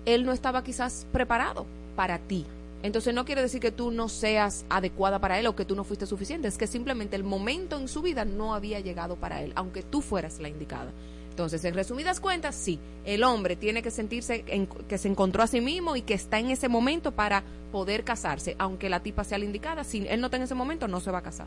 él 0.05 0.25
no 0.25 0.33
estaba 0.33 0.63
quizás 0.63 1.07
preparado 1.13 1.67
para 1.97 2.19
ti. 2.19 2.47
Entonces 2.83 3.13
no 3.15 3.25
quiere 3.25 3.43
decir 3.43 3.61
que 3.61 3.73
tú 3.73 3.91
no 3.91 4.09
seas 4.09 4.65
adecuada 4.69 5.19
para 5.19 5.39
él 5.41 5.47
o 5.47 5.57
que 5.57 5.65
tú 5.65 5.75
no 5.75 5.83
fuiste 5.83 6.07
suficiente, 6.07 6.47
es 6.47 6.59
que 6.59 6.67
simplemente 6.67 7.17
el 7.17 7.25
momento 7.25 7.77
en 7.79 7.89
su 7.89 8.03
vida 8.03 8.25
no 8.25 8.55
había 8.55 8.79
llegado 8.81 9.17
para 9.17 9.43
él, 9.43 9.53
aunque 9.57 9.83
tú 9.83 10.03
fueras 10.03 10.39
la 10.39 10.49
indicada. 10.49 10.93
Entonces, 11.37 11.63
en 11.67 11.75
resumidas 11.75 12.19
cuentas, 12.19 12.55
sí, 12.55 12.79
el 13.05 13.23
hombre 13.23 13.57
tiene 13.57 13.83
que 13.83 13.91
sentirse 13.91 14.43
en- 14.47 14.67
que 14.67 14.97
se 14.97 15.07
encontró 15.09 15.43
a 15.43 15.47
sí 15.47 15.61
mismo 15.61 15.95
y 15.95 16.01
que 16.01 16.15
está 16.15 16.39
en 16.39 16.51
ese 16.51 16.67
momento 16.67 17.13
para 17.13 17.43
poder 17.71 18.05
casarse, 18.05 18.57
aunque 18.59 18.89
la 18.89 19.01
tipa 19.01 19.23
sea 19.23 19.37
la 19.37 19.45
indicada, 19.45 19.85
si 19.85 20.09
él 20.09 20.19
no 20.23 20.29
está 20.29 20.39
en 20.39 20.45
ese 20.45 20.55
momento, 20.55 20.89
no 20.89 20.99
se 20.99 21.11
va 21.11 21.19
a 21.19 21.23
casar. 21.23 21.47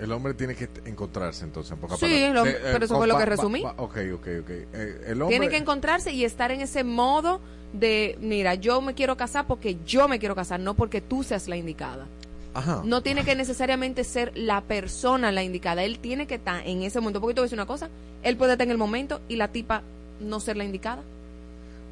El 0.00 0.10
hombre 0.12 0.32
tiene 0.32 0.54
que 0.54 0.66
encontrarse 0.86 1.44
entonces, 1.44 1.70
en 1.72 1.78
pocas 1.78 1.98
Sí, 1.98 2.06
el 2.06 2.38
hombre- 2.38 2.52
De- 2.54 2.58
eh, 2.58 2.70
pero 2.72 2.84
eso 2.86 2.96
fue 2.96 3.06
lo 3.06 3.18
que 3.18 3.26
resumí. 3.26 3.60
va- 3.62 3.74
ok, 3.76 3.96
ok, 4.14 4.26
ok. 4.40 4.50
Eh, 4.50 5.02
el 5.08 5.20
hombre, 5.20 5.36
Tiene 5.38 5.50
que 5.50 5.58
encontrarse 5.58 6.10
y 6.10 6.24
estar 6.24 6.50
en 6.50 6.62
ese 6.62 6.84
modo 6.84 7.38
de, 7.74 8.16
mira, 8.22 8.54
yo 8.54 8.80
me 8.80 8.94
quiero 8.94 9.14
casar 9.18 9.46
porque 9.46 9.76
yo 9.84 10.08
me 10.08 10.18
quiero 10.18 10.34
casar, 10.34 10.58
no 10.58 10.72
porque 10.72 11.02
tú 11.02 11.22
seas 11.22 11.48
la 11.48 11.56
indicada. 11.58 12.06
Ajá. 12.54 12.82
No 12.84 13.02
tiene 13.02 13.24
que 13.24 13.34
necesariamente 13.34 14.04
ser 14.04 14.32
la 14.36 14.62
persona 14.62 15.30
la 15.32 15.42
indicada. 15.42 15.84
Él 15.84 15.98
tiene 15.98 16.26
que 16.26 16.36
estar 16.36 16.66
en 16.66 16.82
ese 16.82 17.00
momento. 17.00 17.20
Porque 17.20 17.34
te 17.34 17.40
voy 17.40 17.44
a 17.44 17.48
decir 17.48 17.58
una 17.58 17.66
cosa. 17.66 17.88
Él 18.22 18.36
puede 18.36 18.52
estar 18.52 18.66
en 18.66 18.72
el 18.72 18.78
momento 18.78 19.20
y 19.28 19.36
la 19.36 19.48
tipa 19.48 19.82
no 20.20 20.40
ser 20.40 20.56
la 20.56 20.64
indicada. 20.64 21.02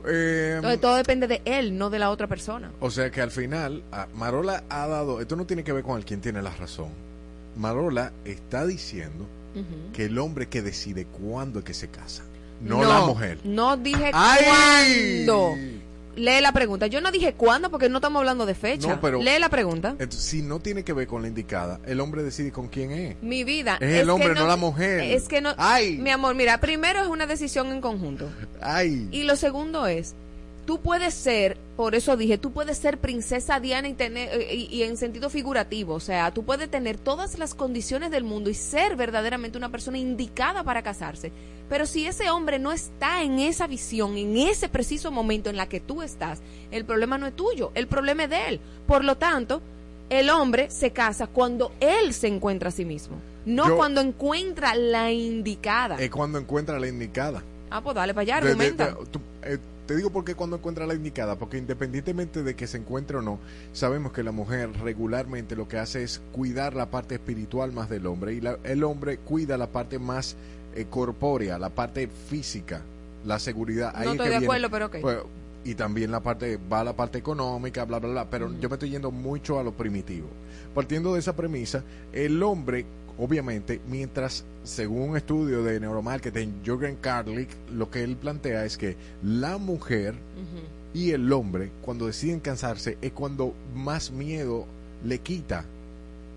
Eh, 0.08 0.54
Entonces 0.56 0.80
todo 0.80 0.96
depende 0.96 1.26
de 1.26 1.42
él, 1.44 1.76
no 1.76 1.90
de 1.90 1.98
la 1.98 2.10
otra 2.10 2.26
persona. 2.26 2.70
O 2.80 2.90
sea 2.90 3.10
que 3.10 3.20
al 3.20 3.30
final, 3.30 3.82
ah, 3.92 4.06
Marola 4.14 4.62
ha 4.68 4.86
dado, 4.86 5.20
esto 5.20 5.36
no 5.36 5.46
tiene 5.46 5.64
que 5.64 5.72
ver 5.72 5.82
con 5.82 5.96
el 5.98 6.04
quien 6.04 6.20
tiene 6.20 6.42
la 6.42 6.50
razón. 6.54 6.88
Marola 7.56 8.12
está 8.24 8.66
diciendo 8.66 9.26
que 9.94 10.04
el 10.04 10.18
hombre 10.18 10.48
que 10.48 10.60
decide 10.60 11.06
cuándo 11.06 11.60
es 11.60 11.64
que 11.64 11.72
se 11.72 11.88
casa, 11.88 12.22
no, 12.60 12.84
la 12.84 13.00
mujer. 13.06 13.38
No 13.42 13.76
dije 13.78 14.10
¡Ay! 14.12 15.24
cuándo. 15.26 15.54
Lee 16.16 16.40
la 16.40 16.52
pregunta. 16.52 16.86
Yo 16.86 17.00
no 17.00 17.10
dije 17.10 17.34
cuándo 17.34 17.70
porque 17.70 17.88
no 17.88 17.98
estamos 17.98 18.20
hablando 18.20 18.46
de 18.46 18.54
fecha. 18.54 18.88
No, 18.88 19.00
pero- 19.00 19.22
Lee 19.22 19.38
la 19.38 19.48
pregunta. 19.50 19.96
Si 20.10 20.42
no 20.42 20.60
tiene 20.60 20.82
que 20.82 20.92
ver 20.92 21.06
con 21.06 21.22
la 21.22 21.28
indicada, 21.28 21.80
el 21.86 22.00
hombre 22.00 22.22
decide 22.22 22.50
con 22.52 22.68
quién 22.68 22.90
es. 22.90 23.22
Mi 23.22 23.44
vida. 23.44 23.76
Es 23.80 24.00
el 24.00 24.10
hombre, 24.10 24.34
no 24.34 24.46
la 24.46 24.56
mujer. 24.56 25.00
Es 25.00 25.28
que 25.28 25.40
no. 25.40 25.54
Ay. 25.58 25.98
Mi 25.98 26.10
amor, 26.10 26.34
mira, 26.34 26.58
primero 26.58 27.02
es 27.02 27.08
una 27.08 27.26
decisión 27.26 27.68
en 27.72 27.80
conjunto. 27.80 28.28
Ay. 28.60 29.08
Y 29.12 29.24
lo 29.24 29.36
segundo 29.36 29.86
es, 29.86 30.14
tú 30.66 30.80
puedes 30.80 31.14
ser, 31.14 31.56
por 31.76 31.94
eso 31.94 32.16
dije, 32.16 32.36
tú 32.38 32.52
puedes 32.52 32.76
ser 32.76 32.98
princesa 32.98 33.60
Diana 33.60 33.88
y 33.88 33.94
tener 33.94 34.28
eh, 34.32 34.54
y, 34.54 34.64
y 34.74 34.82
en 34.82 34.96
sentido 34.96 35.30
figurativo, 35.30 35.94
o 35.94 36.00
sea, 36.00 36.32
tú 36.34 36.44
puedes 36.44 36.70
tener 36.70 36.98
todas 36.98 37.38
las 37.38 37.54
condiciones 37.54 38.10
del 38.10 38.24
mundo 38.24 38.50
y 38.50 38.54
ser 38.54 38.96
verdaderamente 38.96 39.56
una 39.56 39.70
persona 39.70 39.96
indicada 39.98 40.62
para 40.64 40.82
casarse. 40.82 41.32
Pero 41.68 41.86
si 41.86 42.06
ese 42.06 42.30
hombre 42.30 42.58
no 42.58 42.72
está 42.72 43.22
en 43.22 43.38
esa 43.38 43.66
visión, 43.66 44.16
en 44.16 44.36
ese 44.36 44.68
preciso 44.68 45.10
momento 45.10 45.50
en 45.50 45.56
la 45.56 45.68
que 45.68 45.80
tú 45.80 46.02
estás, 46.02 46.40
el 46.70 46.84
problema 46.84 47.16
no 47.18 47.26
es 47.26 47.34
tuyo, 47.34 47.72
el 47.74 47.86
problema 47.86 48.24
es 48.24 48.30
de 48.30 48.48
él. 48.48 48.60
Por 48.86 49.04
lo 49.04 49.16
tanto, 49.16 49.62
el 50.10 50.30
hombre 50.30 50.70
se 50.70 50.90
casa 50.92 51.26
cuando 51.26 51.72
él 51.80 52.12
se 52.14 52.28
encuentra 52.28 52.68
a 52.68 52.72
sí 52.72 52.84
mismo, 52.84 53.16
no 53.44 53.68
Yo- 53.68 53.76
cuando 53.76 54.00
encuentra 54.00 54.74
la 54.76 55.10
indicada. 55.12 55.96
Es 55.98 56.10
cuando 56.10 56.38
encuentra 56.38 56.78
la 56.78 56.86
indicada. 56.86 57.42
ah, 57.70 57.80
pues 57.82 57.96
dale 57.96 58.14
para 58.14 58.22
allá, 58.22 58.34
De- 58.36 58.46
de- 58.46 58.50
argumenta. 58.52 58.86
de- 58.88 59.06
tú- 59.06 59.20
eh, 59.42 59.58
te 59.86 59.96
digo 59.96 60.10
por 60.10 60.24
qué 60.24 60.34
cuando 60.34 60.56
encuentra 60.56 60.86
la 60.86 60.94
indicada, 60.94 61.36
porque 61.36 61.58
independientemente 61.58 62.42
de 62.42 62.54
que 62.56 62.66
se 62.66 62.78
encuentre 62.78 63.16
o 63.18 63.22
no, 63.22 63.38
sabemos 63.72 64.12
que 64.12 64.22
la 64.22 64.32
mujer 64.32 64.70
regularmente 64.82 65.54
lo 65.56 65.68
que 65.68 65.78
hace 65.78 66.02
es 66.02 66.20
cuidar 66.32 66.74
la 66.74 66.86
parte 66.90 67.14
espiritual 67.14 67.72
más 67.72 67.88
del 67.88 68.06
hombre 68.06 68.34
y 68.34 68.40
la- 68.40 68.58
el 68.64 68.82
hombre 68.84 69.18
cuida 69.18 69.56
la 69.56 69.68
parte 69.68 69.98
más 69.98 70.36
eh, 70.74 70.86
corpórea, 70.90 71.58
la 71.58 71.70
parte 71.70 72.06
física, 72.28 72.82
la 73.24 73.38
seguridad. 73.38 73.92
Ahí 73.94 74.04
No 74.06 74.10
es 74.12 74.16
estoy 74.16 74.26
que 74.26 74.30
de 74.34 74.38
viene- 74.40 74.46
acuerdo, 74.46 74.70
pero 74.70 74.86
ok. 74.86 74.96
pues, 75.00 75.18
y 75.64 75.74
también 75.74 76.10
la 76.10 76.20
parte, 76.20 76.58
va 76.70 76.84
la 76.84 76.94
parte 76.94 77.16
económica, 77.18 77.84
bla, 77.84 77.98
bla, 77.98 78.10
bla, 78.10 78.30
pero 78.30 78.52
yo 78.60 78.68
me 78.68 78.74
estoy 78.74 78.90
yendo 78.90 79.10
mucho 79.10 79.58
a 79.58 79.64
lo 79.64 79.72
primitivo. 79.72 80.28
Partiendo 80.74 81.14
de 81.14 81.20
esa 81.20 81.34
premisa, 81.34 81.82
el 82.12 82.42
hombre, 82.42 82.84
obviamente, 83.18 83.80
mientras, 83.88 84.44
según 84.64 85.10
un 85.10 85.16
estudio 85.16 85.62
de 85.62 85.80
neuromarketing, 85.80 86.62
Jürgen 86.64 86.96
Karlik, 86.96 87.48
lo 87.72 87.90
que 87.90 88.02
él 88.02 88.16
plantea 88.16 88.64
es 88.64 88.76
que 88.76 88.96
la 89.22 89.58
mujer 89.58 90.14
y 90.94 91.10
el 91.10 91.32
hombre, 91.32 91.70
cuando 91.82 92.06
deciden 92.06 92.40
cansarse, 92.40 92.98
es 93.02 93.12
cuando 93.12 93.54
más 93.74 94.10
miedo 94.10 94.66
le 95.04 95.18
quita 95.18 95.64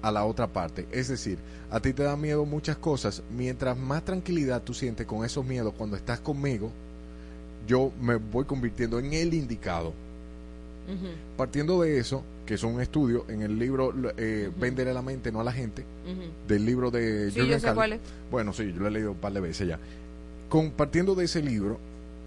a 0.02 0.12
la 0.12 0.26
otra 0.26 0.48
parte. 0.48 0.88
Es 0.92 1.08
decir, 1.08 1.38
a 1.72 1.80
ti 1.80 1.94
te 1.94 2.04
da 2.04 2.16
miedo 2.16 2.46
muchas 2.46 2.78
cosas, 2.78 3.22
mientras 3.36 3.78
más 3.78 4.04
tranquilidad 4.04 4.62
tú 4.62 4.74
sientes 4.74 5.06
con 5.06 5.26
esos 5.26 5.46
miedos 5.46 5.74
cuando 5.78 5.96
estás 5.96 6.20
conmigo, 6.20 6.72
yo 7.68 7.92
me 8.02 8.16
voy 8.16 8.46
convirtiendo 8.46 9.00
en 9.00 9.14
el 9.14 9.34
indicado. 9.34 9.94
Partiendo 11.38 11.82
de 11.82 12.00
eso, 12.00 12.24
que 12.50 12.56
es 12.56 12.64
un 12.64 12.82
estudio 12.82 13.26
en 13.30 13.44
el 13.44 13.60
libro 13.60 13.94
eh, 14.18 14.50
Véndele 14.58 14.90
a 14.90 14.94
la 14.96 15.04
mente, 15.04 15.32
no 15.32 15.40
a 15.40 15.44
la 15.44 15.52
gente, 15.52 15.86
del 16.48 16.66
libro 16.66 16.90
de 16.90 17.30
Sí, 17.30 17.46
yo 17.46 17.60
sé 17.60 17.76
cuál 17.76 17.94
es. 17.94 18.00
Bueno, 18.32 18.54
sí, 18.54 18.74
yo 18.74 18.80
lo 18.80 18.88
he 18.88 18.92
leído 18.92 19.12
un 19.12 19.20
par 19.20 19.34
de 19.34 19.40
veces 19.40 19.68
ya. 19.68 19.78
Con, 20.50 20.72
partiendo 20.72 21.14
de 21.14 21.26
ese 21.26 21.44
libro, 21.44 21.78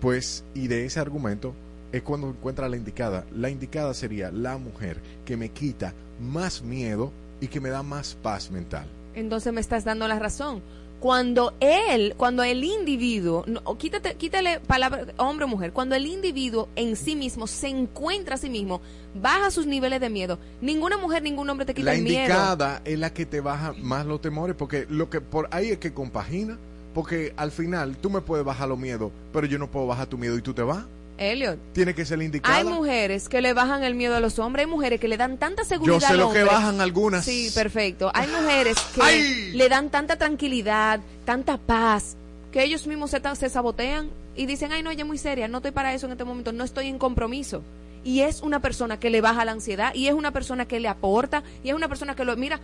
pues, 0.01 0.45
y 0.55 0.69
de 0.69 0.85
ese 0.85 1.01
argumento, 1.01 1.55
es 1.91 2.03
cuando 2.03 2.29
encuentra 2.29 2.69
la 2.69 2.77
indicada. 2.77 3.27
La 3.35 3.51
indicada 3.51 3.95
sería 3.95 4.31
la 4.31 4.59
mujer 4.59 4.99
que 5.25 5.37
me 5.37 5.49
quita 5.49 5.93
más 6.21 6.63
miedo 6.63 7.11
y 7.41 7.49
que 7.49 7.61
me 7.61 7.71
da 7.71 7.83
más 7.83 8.17
paz 8.23 8.49
mental. 8.49 8.87
Entonces 9.17 9.53
me 9.53 9.61
estás 9.61 9.85
dando 9.85 10.07
la 10.07 10.21
razón. 10.21 10.63
Cuando 11.03 11.53
él, 11.59 12.15
cuando 12.17 12.45
el 12.45 12.63
individuo, 12.63 13.45
no, 13.49 13.77
quítate, 13.77 14.15
quítale 14.15 14.61
palabra 14.61 15.07
hombre 15.17 15.47
o 15.47 15.49
mujer, 15.49 15.73
cuando 15.73 15.97
el 15.97 16.07
individuo 16.07 16.69
en 16.77 16.95
sí 16.95 17.17
mismo 17.17 17.49
se 17.49 17.67
encuentra 17.67 18.37
a 18.37 18.39
sí 18.39 18.49
mismo, 18.49 18.81
baja 19.21 19.51
sus 19.51 19.67
niveles 19.67 20.01
de 20.01 20.09
miedo. 20.11 20.39
Ninguna 20.61 20.99
mujer, 20.99 21.25
ningún 21.25 21.51
hombre 21.51 21.67
te 21.67 21.75
quita 21.75 21.87
La 21.87 21.95
el 21.97 22.05
miedo. 22.05 22.21
indicada 22.21 22.83
es 22.85 23.01
la 23.01 23.13
que 23.13 23.27
te 23.27 23.41
baja 23.41 23.75
más 23.83 24.07
los 24.07 24.21
temores, 24.21 24.55
porque 24.55 24.87
lo 24.89 25.11
que 25.11 25.21
por 25.21 25.49
ahí 25.51 25.71
es 25.71 25.79
que 25.79 25.93
compagina, 25.93 26.57
porque 26.95 27.35
al 27.37 27.51
final 27.51 27.97
tú 27.97 28.09
me 28.09 28.21
puedes 28.21 28.45
bajar 28.47 28.69
los 28.69 28.79
miedos, 28.79 29.11
pero 29.33 29.49
yo 29.49 29.59
no 29.59 29.69
puedo 29.69 29.89
bajar 29.89 30.07
tu 30.07 30.17
miedo 30.19 30.39
y 30.39 30.43
tú 30.43 30.55
te 30.55 30.63
vas. 30.63 30.85
Elliot, 31.19 31.59
Tiene 31.73 31.95
que 31.95 32.05
ser 32.05 32.21
indicada. 32.23 32.57
hay 32.57 32.65
mujeres 32.65 33.29
que 33.29 33.41
le 33.41 33.53
bajan 33.53 33.85
el 33.85 33.95
miedo 33.95 34.17
a 34.17 34.21
los 34.21 34.39
hombres, 34.39 34.67
hay 34.67 34.71
mujeres 34.71 35.01
que 35.01 35.09
le 35.09 35.17
dan 35.17 35.39
tanta 35.39 35.65
seguridad 35.65 36.01
Yo 36.01 36.01
sé 36.01 36.13
al 36.13 36.19
lo 36.19 36.33
que 36.33 36.45
bajan 36.45 36.81
algunas. 36.81 37.25
Sí, 37.25 37.51
perfecto. 37.55 38.11
Hay 38.15 38.29
mujeres 38.29 38.77
que 38.95 39.03
¡Ay! 39.03 39.53
le 39.53 39.69
dan 39.69 39.91
tanta 39.91 40.17
tranquilidad, 40.17 41.01
tanta 41.25 41.59
paz, 41.59 42.17
que 42.51 42.63
ellos 42.63 42.87
mismos 42.87 43.11
se, 43.11 43.21
se 43.37 43.49
sabotean 43.49 44.11
y 44.35 44.47
dicen, 44.47 44.73
ay, 44.73 44.83
no, 44.83 44.91
ella 44.91 45.03
es 45.03 45.07
muy 45.07 45.19
seria, 45.19 45.49
no 45.49 45.59
estoy 45.59 45.73
para 45.73 45.95
eso 45.95 46.07
en 46.07 46.13
este 46.13 46.25
momento, 46.25 46.53
no 46.53 46.65
estoy 46.65 46.89
en 46.89 46.99
compromiso. 46.99 47.63
Y 48.05 48.21
es 48.23 48.41
una 48.41 48.61
persona 48.61 48.99
que 48.99 49.11
le 49.11 49.21
baja 49.21 49.45
la 49.45 49.53
ansiedad, 49.53 49.95
y 49.95 50.09
es 50.09 50.15
una 50.15 50.33
persona 50.33 50.67
que 50.67 50.81
le 50.81 50.89
aporta, 50.89 51.45
y 51.63 51.69
es 51.69 51.75
una 51.75 51.89
persona 51.89 52.17
que 52.17 52.25
lo, 52.25 52.37
mira, 52.37 52.61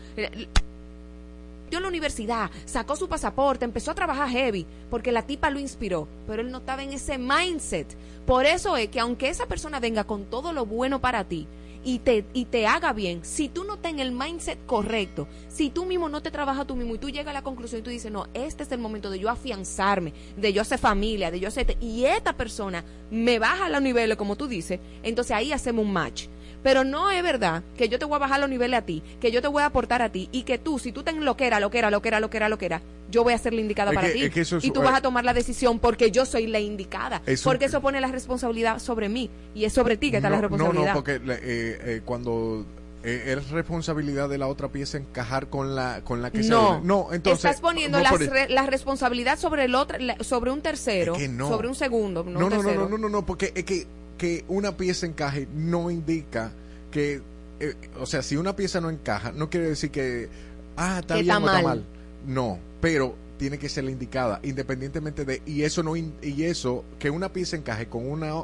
a 1.76 1.81
la 1.81 1.88
universidad, 1.88 2.50
sacó 2.64 2.96
su 2.96 3.09
pasaporte, 3.09 3.64
empezó 3.64 3.90
a 3.90 3.94
trabajar 3.94 4.28
heavy, 4.31 4.66
porque 4.90 5.12
la 5.12 5.22
tipa 5.22 5.50
lo 5.50 5.59
inspiró, 5.59 6.09
pero 6.26 6.42
él 6.42 6.50
no 6.50 6.59
estaba 6.59 6.83
en 6.83 6.92
ese 6.92 7.18
mindset. 7.18 7.96
Por 8.26 8.46
eso 8.46 8.76
es 8.76 8.88
que 8.88 9.00
aunque 9.00 9.28
esa 9.28 9.46
persona 9.46 9.81
venga 9.81 10.04
con 10.04 10.24
todo 10.24 10.52
lo 10.52 10.66
bueno 10.66 11.00
para 11.00 11.24
ti, 11.24 11.46
y 11.85 12.00
te, 12.00 12.24
y 12.33 12.46
te 12.46 12.66
haga 12.66 12.92
bien, 12.92 13.24
si 13.24 13.48
tú 13.48 13.64
no 13.64 13.74
estás 13.74 13.92
en 13.92 14.00
el 14.00 14.12
mindset 14.12 14.59
correcto, 14.66 15.28
si 15.48 15.70
tú 15.70 15.87
mismo 15.87 16.09
no 16.09 16.22
te 16.22 16.31
trabajas 16.31 16.66
tú 16.66 16.76
mismo 16.76 16.94
y 16.94 16.98
tú 16.98 17.09
llegas 17.09 17.28
a 17.28 17.33
la 17.33 17.42
conclusión 17.42 17.81
y 17.81 17.85
tú 17.85 17.90
dices, 17.90 18.11
no, 18.11 18.26
este 18.35 18.62
es 18.62 18.72
el 18.72 18.78
momento 18.78 19.11
de 19.11 19.18
yo 19.18 19.31
afianzarme, 19.31 20.12
de 20.37 20.52
yo 20.52 20.62
hacer 20.62 20.78
familia, 20.78 21.31
de 21.31 21.40
yo 21.40 21.48
hacer... 21.48 21.76
Y 21.81 22.04
esta 22.04 22.37
persona 22.37 22.85
me 23.11 23.38
baja 23.38 23.68
los 23.68 23.81
niveles, 23.81 24.16
como 24.16 24.37
tú 24.37 24.48
dices, 24.48 24.81
entonces 25.02 25.37
ahí 25.37 25.52
hacemos 25.52 25.85
un 25.85 25.92
match. 25.92 26.26
Pero 26.62 26.85
no 26.85 27.11
es 27.11 27.23
verdad 27.23 27.62
que 27.77 27.88
yo 27.88 27.99
te 27.99 28.05
voy 28.05 28.16
a 28.16 28.18
bajar 28.18 28.40
los 28.40 28.49
niveles 28.51 28.79
a 28.79 28.83
ti, 28.83 29.03
que 29.21 29.31
yo 29.31 29.40
te 29.40 29.49
voy 29.49 29.62
a 29.62 29.66
aportar 29.66 30.03
a 30.03 30.11
ti 30.11 30.29
y 30.33 30.42
que 30.42 30.59
tú, 30.59 30.79
si 30.79 30.92
tú 30.92 31.03
ten 31.03 31.25
lo 31.25 31.37
que 31.37 31.47
era, 31.47 31.61
lo 31.61 31.71
que 31.71 31.79
era, 31.79 31.90
lo 31.90 32.03
que 32.03 32.09
era, 32.09 32.21
lo 32.21 32.31
que 32.31 32.37
era, 32.37 32.49
lo 32.49 32.59
que 32.59 32.66
era, 32.66 32.83
yo 33.11 33.23
voy 33.25 33.33
a 33.33 33.38
ser 33.38 33.55
la 33.55 33.61
indicada 33.61 33.90
Es 33.92 33.94
para 33.94 34.09
que- 34.09 34.12
ti. 34.14 34.23
es 34.25 34.31
que 34.33 34.40
eso 34.40 34.57
es- 34.59 34.64
y 34.64 34.71
tú 34.71 34.81
eh, 34.83 34.85
vas 34.85 34.94
a 34.97 35.01
tomar 35.01 35.25
la 35.25 35.33
decisión 35.35 35.79
porque 35.79 36.11
yo 36.11 36.27
soy 36.27 36.47
la 36.47 36.59
indicada. 36.61 37.23
Eso- 37.27 37.49
porque 37.49 37.66
eso 37.66 37.81
pone 37.81 38.01
la 38.01 38.09
responsabilidad 38.09 38.81
sobre 38.81 39.09
mí 39.09 39.31
y 39.55 39.64
es 39.64 39.73
sobre 39.73 39.97
ti 39.97 40.11
que 40.11 40.16
está 40.18 40.29
la 40.31 40.37
No, 40.37 40.42
responsabilidad. 40.42 40.83
No, 40.83 40.88
no, 40.88 40.94
porque 40.94 41.18
le- 41.21 41.35
eh, 41.35 41.40
eh, 41.42 42.01
cuando 42.05 42.66
eh, 43.05 43.37
es 43.38 43.51
responsabilidad 43.51 44.29
de 44.29 44.38
la 44.38 44.49
otra 44.49 44.68
pieza 44.68 44.99
encajar 44.99 45.47
con 45.47 45.77
la 45.77 46.01
con 46.03 46.21
la 46.21 46.33
que 46.33 46.42
se 46.42 46.49
no, 46.51 46.81
no, 46.83 47.12
entonces 47.12 47.44
estás 47.44 47.61
poniendo 47.61 47.99
no, 47.99 48.03
las 48.05 48.18
re- 48.18 48.49
la 48.49 48.66
responsabilidad 48.66 49.38
sobre 49.38 49.64
el 49.66 49.77
otro, 49.77 49.99
la- 50.01 50.16
sobre 50.25 50.51
un 50.51 50.61
tercero, 50.62 51.14
Es 51.14 51.21
que 51.23 51.29
no. 51.29 51.49
sobre 51.49 51.68
un 51.68 51.77
segundo, 51.77 52.25
no, 52.25 52.33
no, 52.40 52.47
un 52.47 52.53
no, 52.53 52.62
no, 52.62 52.75
no, 52.75 52.88
no, 52.88 52.99
no, 52.99 53.09
no, 53.09 53.25
porque 53.25 53.53
es 53.55 53.62
que, 53.64 53.87
que 54.18 54.44
una 54.48 54.76
pieza 54.76 55.07
encaje 55.07 55.48
no 55.54 55.90
indica 55.90 56.52
que, 56.90 57.22
eh, 57.61 57.74
o 57.98 58.04
sea, 58.07 58.22
si 58.22 58.37
una 58.37 58.54
pieza 58.57 58.81
no 58.81 58.90
encaja, 58.90 59.33
no 59.33 59.48
quiere 59.48 59.68
decir 59.68 59.90
que, 59.90 60.28
ah, 60.76 60.98
está 61.00 61.14
Que 61.16 61.22
bien 61.22 61.37
está 61.37 61.44
o 61.44 61.46
está 61.46 61.62
mal. 61.62 61.78
mal. 61.78 61.85
No, 62.26 62.59
pero 62.81 63.14
tiene 63.38 63.59
que 63.59 63.68
ser 63.68 63.85
la 63.85 63.92
indicada, 63.92 64.40
independientemente 64.42 65.24
de, 65.24 65.40
y 65.46 65.62
eso 65.62 65.83
no, 65.83 65.94
y 65.96 66.12
eso, 66.42 66.85
que 66.98 67.09
una 67.11 67.33
pieza 67.33 67.57
encaje 67.57 67.87
con 67.87 68.07
una, 68.11 68.35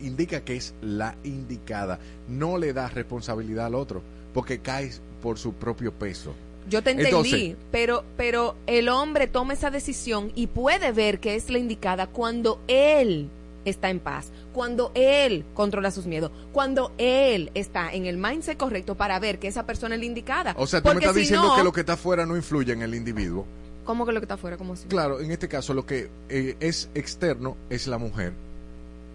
indica 0.00 0.40
que 0.40 0.56
es 0.56 0.74
la 0.82 1.14
indicada, 1.22 2.00
no 2.28 2.58
le 2.58 2.72
da 2.72 2.88
responsabilidad 2.88 3.66
al 3.66 3.76
otro, 3.76 4.02
porque 4.34 4.58
cae 4.58 4.90
por 5.22 5.38
su 5.38 5.52
propio 5.54 5.92
peso. 5.92 6.34
Yo 6.68 6.82
te 6.82 6.90
entendí, 6.90 7.10
Entonces- 7.10 7.56
pero, 7.70 8.04
pero 8.16 8.56
el 8.66 8.88
hombre 8.88 9.26
toma 9.28 9.52
esa 9.52 9.70
decisión 9.70 10.32
y 10.34 10.48
puede 10.48 10.90
ver 10.92 11.20
que 11.20 11.36
es 11.36 11.48
la 11.50 11.58
indicada 11.58 12.06
cuando 12.08 12.60
él 12.66 13.28
está 13.64 13.90
en 13.90 14.00
paz, 14.00 14.30
cuando 14.52 14.90
él 14.94 15.44
controla 15.54 15.90
sus 15.90 16.06
miedos, 16.06 16.30
cuando 16.52 16.92
él 16.98 17.50
está 17.54 17.92
en 17.92 18.06
el 18.06 18.16
mindset 18.18 18.56
correcto 18.56 18.94
para 18.96 19.18
ver 19.18 19.38
que 19.38 19.48
esa 19.48 19.66
persona 19.66 19.94
es 19.94 20.00
la 20.00 20.06
indicada. 20.06 20.54
O 20.58 20.66
sea, 20.66 20.80
tú 20.80 20.88
me 20.88 20.94
Porque 20.94 21.04
estás 21.06 21.14
si 21.16 21.20
diciendo 21.22 21.48
no- 21.48 21.56
que 21.56 21.64
lo 21.64 21.72
que 21.72 21.80
está 21.80 21.94
afuera 21.94 22.26
no 22.26 22.36
influye 22.36 22.72
en 22.72 22.82
el 22.82 22.94
individuo. 22.94 23.46
¿Cómo 23.84 24.06
que 24.06 24.12
lo 24.12 24.20
que 24.20 24.24
está 24.24 24.34
afuera? 24.34 24.56
¿Cómo 24.56 24.72
así? 24.72 24.86
Claro, 24.88 25.20
en 25.20 25.30
este 25.30 25.46
caso 25.48 25.74
lo 25.74 25.84
que 25.84 26.08
eh, 26.30 26.56
es 26.60 26.88
externo 26.94 27.56
es 27.68 27.86
la 27.86 27.98
mujer. 27.98 28.32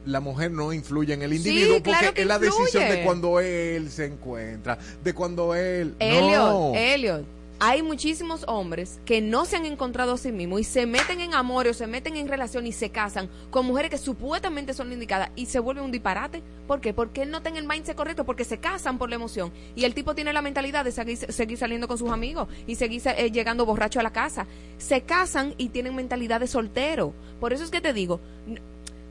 La 0.06 0.20
mujer 0.22 0.52
no 0.52 0.72
influye 0.74 1.14
en 1.14 1.22
el 1.24 1.32
Sí, 1.32 1.38
individuo 1.38 1.78
porque 1.84 1.90
claro 1.92 2.14
que 2.14 2.22
es 2.22 2.28
la 2.28 2.40
decisión 2.40 2.88
de 2.90 3.04
cuando 3.04 3.40
él 3.40 3.90
se 3.92 4.06
encuentra, 4.06 4.78
de 5.04 5.14
cuando 5.14 5.54
él... 5.56 5.96
Elliot, 6.00 6.50
no. 6.52 6.72
Elliot, 6.76 7.24
hay 7.60 7.84
muchísimos 7.84 8.46
hombres 8.48 9.02
que 9.06 9.22
no 9.22 9.44
se 9.44 9.58
han 9.58 9.66
encontrado 9.66 10.14
a 10.14 10.18
sí 10.18 10.32
mismos 10.32 10.62
y 10.62 10.64
se 10.64 10.86
meten 10.86 11.20
en 11.20 11.34
amor 11.34 11.68
o 11.68 11.74
se 11.74 11.88
meten 11.88 12.16
en 12.16 12.30
relación 12.30 12.66
y 12.66 12.72
se 12.72 12.90
casan 12.90 13.30
con 13.50 13.66
mujeres 13.66 13.92
que 13.92 13.98
supuestamente 13.98 14.74
son 14.74 14.94
indicadas 14.94 15.32
y 15.36 15.46
se 15.48 15.60
vuelve 15.60 15.82
un 15.82 15.92
disparate. 15.92 16.42
¿Por 16.68 16.80
qué? 16.80 16.94
Porque 16.94 17.24
él 17.24 17.32
no 17.32 17.42
tiene 17.42 17.60
el 17.60 17.68
mindset 17.68 17.98
correcto, 17.98 18.26
porque 18.26 18.46
se 18.46 18.60
casan 18.60 18.98
por 18.98 19.10
la 19.10 19.16
emoción 19.16 19.52
y 19.76 19.84
el 19.84 19.94
tipo 19.94 20.16
tiene 20.16 20.32
la 20.32 20.42
mentalidad 20.42 20.86
de 20.86 20.94
seguir, 20.94 21.18
seguir 21.18 21.58
saliendo 21.58 21.88
con 21.88 21.98
sus 21.98 22.12
amigos 22.12 22.48
y 22.66 22.76
seguir 22.76 23.02
eh, 23.06 23.30
llegando 23.30 23.66
borracho 23.66 24.00
a 24.00 24.04
la 24.04 24.14
casa. 24.14 24.48
Se 24.78 25.02
casan 25.02 25.54
y 25.58 25.70
tienen 25.70 25.96
mentalidad 25.96 26.40
de 26.40 26.48
soltero. 26.48 27.14
Por 27.42 27.52
eso 27.52 27.66
es 27.66 27.72
que 27.72 27.82
te 27.82 27.92
digo, 27.92 28.22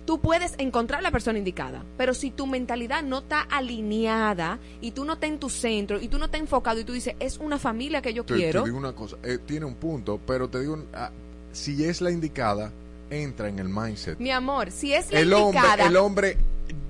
tú 0.09 0.19
puedes 0.19 0.55
encontrar 0.57 1.03
la 1.03 1.11
persona 1.11 1.37
indicada, 1.37 1.85
pero 1.99 2.15
si 2.15 2.31
tu 2.31 2.47
mentalidad 2.47 3.03
no 3.03 3.19
está 3.19 3.43
alineada 3.43 4.59
y 4.81 4.93
tú 4.93 5.05
no 5.05 5.13
estás 5.13 5.29
en 5.29 5.39
tu 5.39 5.51
centro 5.51 6.01
y 6.01 6.09
tú 6.09 6.19
no 6.19 6.25
estás 6.25 6.41
enfocado 6.41 6.81
y 6.81 6.85
tú 6.85 6.95
dices, 6.95 7.15
es 7.21 7.37
una 7.37 7.59
familia 7.59 8.01
que 8.01 8.15
yo 8.15 8.25
Te, 8.25 8.35
quiero, 8.35 8.63
te 8.63 8.69
digo 8.71 8.79
una 8.79 8.95
cosa, 8.95 9.19
eh, 9.23 9.37
tiene 9.45 9.67
un 9.67 9.75
punto, 9.75 10.19
pero 10.27 10.49
te 10.49 10.61
digo, 10.61 10.83
ah, 10.95 11.11
si 11.53 11.85
es 11.85 12.01
la 12.01 12.11
indicada, 12.11 12.73
entra 13.11 13.51
en 13.51 13.59
el 13.59 13.69
mindset. 13.69 14.19
mi 14.19 14.31
amor, 14.31 14.71
si 14.71 14.95
es 14.95 15.13
la 15.13 15.21
El 15.21 15.35
hombre, 15.35 15.59
indicada, 15.59 15.87
el 15.87 15.97
hombre 15.99 16.39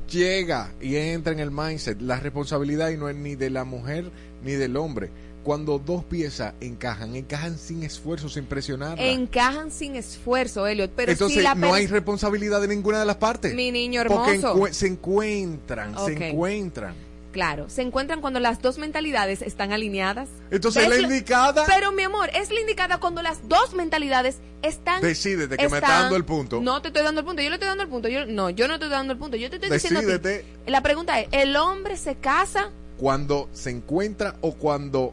llega 0.08 0.72
y 0.80 0.94
entra 0.94 1.32
en 1.32 1.40
el 1.40 1.50
mindset. 1.50 2.00
La 2.00 2.20
responsabilidad 2.20 2.90
y 2.90 2.96
no 2.96 3.08
es 3.08 3.16
ni 3.16 3.34
de 3.34 3.50
la 3.50 3.64
mujer 3.64 4.12
ni 4.44 4.52
del 4.52 4.76
hombre. 4.76 5.10
Cuando 5.44 5.78
dos 5.78 6.04
piezas 6.04 6.54
encajan, 6.60 7.16
encajan 7.16 7.58
sin 7.58 7.82
esfuerzo, 7.82 8.28
sin 8.28 8.44
presionarla. 8.44 9.02
encajan 9.02 9.70
sin 9.70 9.96
esfuerzo, 9.96 10.66
Elliot, 10.66 10.90
pero 10.94 11.12
Entonces 11.12 11.38
si 11.38 11.42
la 11.42 11.54
no 11.54 11.72
hay 11.74 11.86
responsabilidad 11.86 12.60
de 12.60 12.68
ninguna 12.68 13.00
de 13.00 13.06
las 13.06 13.16
partes. 13.16 13.54
Mi 13.54 13.70
niño 13.70 14.02
Porque 14.06 14.34
hermoso. 14.34 14.56
encue- 14.56 14.72
se 14.72 14.86
encuentran, 14.86 15.94
se 16.04 16.28
encuentran. 16.28 17.08
Claro, 17.32 17.68
se 17.68 17.82
encuentran 17.82 18.20
cuando 18.20 18.40
las 18.40 18.60
dos 18.62 18.78
mentalidades 18.78 19.42
están 19.42 19.72
alineadas. 19.72 20.28
Entonces 20.50 20.88
¿Ves 20.88 21.02
la 21.02 21.06
indicada 21.06 21.64
Pero 21.66 21.92
mi 21.92 22.02
amor, 22.02 22.30
es 22.34 22.50
la 22.50 22.60
indicada 22.60 22.98
cuando 22.98 23.20
las 23.22 23.46
dos 23.48 23.74
mentalidades 23.74 24.38
están 24.62 25.02
Decídete 25.02 25.56
que 25.56 25.68
me 25.68 25.76
está 25.76 26.00
dando 26.00 26.16
el 26.16 26.24
punto. 26.24 26.60
No 26.60 26.80
te 26.80 26.88
estoy 26.88 27.02
dando 27.02 27.20
el 27.20 27.26
punto, 27.26 27.42
yo 27.42 27.50
le 27.50 27.56
estoy 27.56 27.68
dando 27.68 27.84
el 27.84 27.90
punto. 27.90 28.08
Yo, 28.08 28.24
no, 28.26 28.50
yo 28.50 28.66
no 28.66 28.78
te 28.78 28.86
estoy 28.86 28.96
dando 28.96 29.12
el 29.12 29.18
punto. 29.18 29.36
Yo 29.36 29.50
te 29.50 29.56
estoy 29.56 29.70
diciendo 29.70 30.00
a 30.00 30.02
ti. 30.02 30.08
Decídete 30.08 30.44
La 30.66 30.82
pregunta 30.82 31.20
es, 31.20 31.28
¿el 31.32 31.54
hombre 31.56 31.96
se 31.96 32.16
casa 32.16 32.70
cuando 32.96 33.48
se 33.52 33.70
encuentra 33.70 34.36
o 34.40 34.54
cuando 34.54 35.12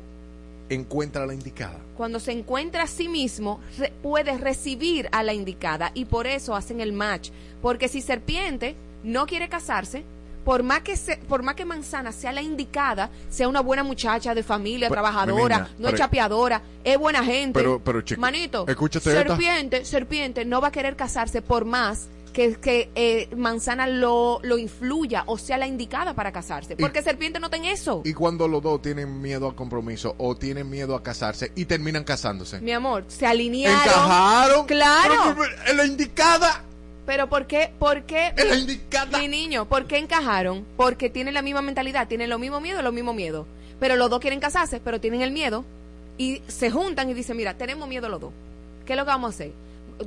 encuentra 0.70 1.26
la 1.26 1.34
indicada. 1.34 1.80
cuando 1.96 2.20
se 2.20 2.32
encuentra 2.34 2.84
a 2.84 2.88
sí 2.88 3.08
mismo, 3.08 3.60
re- 3.78 3.94
puede 4.04 4.38
recibir 4.38 5.08
a 5.12 5.24
la 5.24 5.34
indicada 5.34 5.92
y 5.94 6.06
por 6.06 6.28
eso 6.28 6.56
hacen 6.56 6.82
el 6.82 6.92
match. 6.92 7.30
Porque 7.62 7.88
si 7.88 8.02
Serpiente 8.02 8.76
no 9.04 9.26
quiere 9.28 9.48
casarse, 9.48 10.04
por 10.44 10.62
más 10.62 10.82
que 10.82 10.96
se- 10.98 11.18
por 11.18 11.42
más 11.42 11.56
que 11.56 11.66
Manzana 11.66 12.12
sea 12.12 12.32
la 12.32 12.42
indicada, 12.42 13.10
sea 13.30 13.48
una 13.48 13.62
buena 13.62 13.84
muchacha 13.84 14.36
de 14.36 14.44
familia, 14.44 14.90
Pero, 14.90 15.02
trabajadora, 15.02 15.58
niña, 15.60 15.70
no 15.80 15.88
es 15.88 15.96
chapeadora, 15.96 16.62
es 16.84 16.98
buena 16.98 17.24
gente. 17.24 17.60
Pero- 17.60 17.80
pero, 17.84 18.02
chico, 18.02 18.20
Manito, 18.22 18.66
esta. 19.10 19.36
Serpiente, 19.36 19.86
Serpiente 19.86 20.46
no 20.46 20.62
va 20.62 20.68
a 20.68 20.72
querer 20.72 20.96
casarse 20.96 21.42
por 21.42 21.66
más 21.66 22.08
que, 22.36 22.56
que 22.56 22.92
eh, 22.96 23.30
Manzana 23.38 23.88
lo, 23.88 24.42
lo 24.44 24.58
influya 24.58 25.24
o 25.26 25.38
sea 25.38 25.58
la 25.58 25.68
indicada 25.68 26.14
para 26.14 26.34
casarse. 26.34 26.76
Porque 26.76 27.02
Serpiente 27.02 27.40
no 27.40 27.50
tiene 27.50 27.72
eso. 27.72 28.02
Y 28.04 28.14
cuando 28.14 28.50
los 28.50 28.62
dos 28.62 28.82
tienen 28.82 29.22
miedo 29.22 29.48
al 29.48 29.56
compromiso 29.56 30.16
o 30.18 30.36
tienen 30.36 30.70
miedo 30.70 30.96
a 30.96 31.02
casarse 31.02 31.54
y 31.56 31.64
terminan 31.64 32.04
casándose. 32.04 32.60
Mi 32.60 32.74
amor, 32.74 33.06
se 33.08 33.26
alinearon. 33.26 33.80
Encajaron. 33.82 34.66
Claro. 34.66 35.38
Pero, 35.38 35.78
la 35.78 35.86
indicada. 35.86 36.62
Pero 37.06 37.30
¿por 37.30 37.48
qué? 37.48 37.72
¿Por 37.80 38.04
qué? 38.04 38.34
La 38.36 38.58
indicada. 38.58 39.18
Mi 39.18 39.30
niño, 39.30 39.70
¿por 39.70 39.88
qué 39.88 39.98
encajaron? 39.98 40.66
Porque 40.76 41.10
tienen 41.10 41.36
la 41.36 41.42
misma 41.42 41.62
mentalidad, 41.62 42.10
tienen 42.10 42.30
lo 42.30 42.38
mismo 42.38 42.60
miedo, 42.60 42.82
lo 42.82 42.92
mismo 42.92 43.14
miedo. 43.14 43.48
Pero 43.80 43.96
los 43.96 44.10
dos 44.10 44.20
quieren 44.20 44.42
casarse, 44.42 44.82
pero 44.82 45.00
tienen 45.00 45.22
el 45.22 45.32
miedo 45.32 45.64
y 46.18 46.42
se 46.50 46.70
juntan 46.70 47.10
y 47.10 47.14
dicen, 47.14 47.38
mira, 47.38 47.54
tenemos 47.54 47.88
miedo 47.88 48.10
los 48.10 48.20
dos. 48.20 48.34
¿Qué 48.86 48.92
es 48.92 48.98
lo 48.98 49.06
que 49.06 49.12
vamos 49.12 49.32
a 49.32 49.36
hacer? 49.36 49.54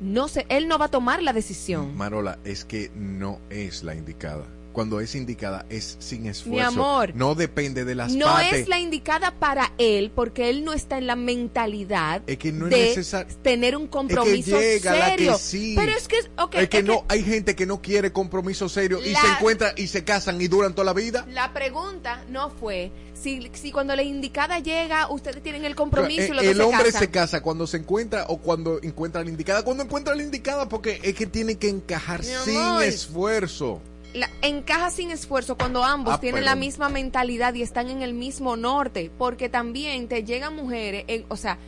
no 0.00 0.28
se, 0.28 0.46
él 0.48 0.68
no 0.68 0.78
va 0.78 0.84
a 0.84 0.90
tomar 0.90 1.24
la 1.24 1.32
decisión. 1.32 1.96
Marola, 1.96 2.38
es 2.44 2.64
que 2.64 2.92
no 2.94 3.40
es 3.50 3.82
la 3.82 3.96
indicada. 3.96 4.44
Cuando 4.72 5.00
es 5.00 5.14
indicada 5.14 5.66
es 5.68 5.96
sin 6.00 6.26
esfuerzo. 6.26 6.68
amor, 6.68 7.14
No 7.14 7.34
depende 7.34 7.84
de 7.84 7.94
las 7.94 8.12
No 8.14 8.26
partes. 8.26 8.60
es 8.60 8.68
la 8.68 8.78
indicada 8.80 9.32
para 9.38 9.72
él 9.78 10.10
porque 10.14 10.48
él 10.50 10.64
no 10.64 10.72
está 10.72 10.98
en 10.98 11.06
la 11.06 11.16
mentalidad 11.16 12.22
Es 12.26 12.38
que 12.38 12.52
no 12.52 12.66
es 12.68 13.10
de 13.10 13.24
tener 13.42 13.76
un 13.76 13.86
compromiso 13.86 14.58
llega 14.58 14.94
la 14.96 15.08
serio. 15.10 15.32
que 15.32 15.38
sí. 15.38 15.74
Pero 15.76 15.92
es 15.92 16.08
que, 16.08 16.16
ok, 16.38 16.54
es 16.54 16.68
que 16.68 16.78
es 16.78 16.84
no, 16.84 17.04
hay 17.08 17.22
gente 17.22 17.54
que 17.54 17.66
no 17.66 17.80
quiere 17.82 18.12
compromiso 18.12 18.68
serio 18.68 19.00
y 19.04 19.10
La- 19.10 19.20
se 19.20 19.26
encuentran 19.28 19.72
y 19.76 19.86
se 19.88 20.04
casan 20.04 20.40
y 20.40 20.48
duran 20.48 20.74
toda 20.74 20.86
la 20.86 20.92
vida. 20.92 21.26
La 21.30 21.52
pregunta 21.52 22.24
no 22.30 22.50
fue 22.50 22.90
si, 23.14 23.50
si 23.52 23.70
cuando 23.72 23.94
la 23.94 24.02
indicada 24.02 24.58
llega 24.58 25.08
ustedes 25.10 25.42
tienen 25.42 25.64
el 25.64 25.74
compromiso 25.76 26.22
y 26.22 26.24
Eh, 26.30 26.34
los 26.34 26.44
el 26.44 26.60
hombre 26.60 26.86
se 26.86 26.92
casan. 26.92 27.00
se 27.00 27.10
casa 27.10 27.42
cuando 27.42 27.66
se 27.66 27.76
encuentra 27.76 28.24
o 28.28 28.38
cuando 28.38 28.80
encuentra 28.82 29.20
a 29.20 29.24
la 29.24 29.30
indicada. 29.30 29.62
Cuando 29.62 29.84
encuentra 29.84 30.12
a 30.14 30.16
la 30.16 30.22
indicada 30.22 30.68
porque 30.68 30.98
es 31.02 31.14
que 31.14 31.26
tiene 31.26 31.56
que 31.56 31.68
encajar 31.68 32.20
Mi 32.20 32.26
sin 32.44 32.56
amor. 32.58 32.82
esfuerzo. 32.84 33.80
La- 34.14 34.28
encaja 34.42 34.90
sin 34.90 35.10
esfuerzo 35.10 35.56
cuando 35.56 35.82
ambos 35.84 36.14
Ah, 36.14 36.20
tienen 36.20 36.44
la 36.44 36.54
misma 36.54 36.88
mentalidad 36.88 37.54
y 37.54 37.62
están 37.62 37.88
en 37.88 38.02
el 38.02 38.12
mismo 38.14 38.56
norte, 38.56 39.10
porque 39.16 39.48
también 39.48 40.06
te 40.08 40.22
llegan 40.24 40.54
mujeres, 40.54 41.04
en- 41.08 41.24
o 41.28 41.36
sea, 41.36 41.58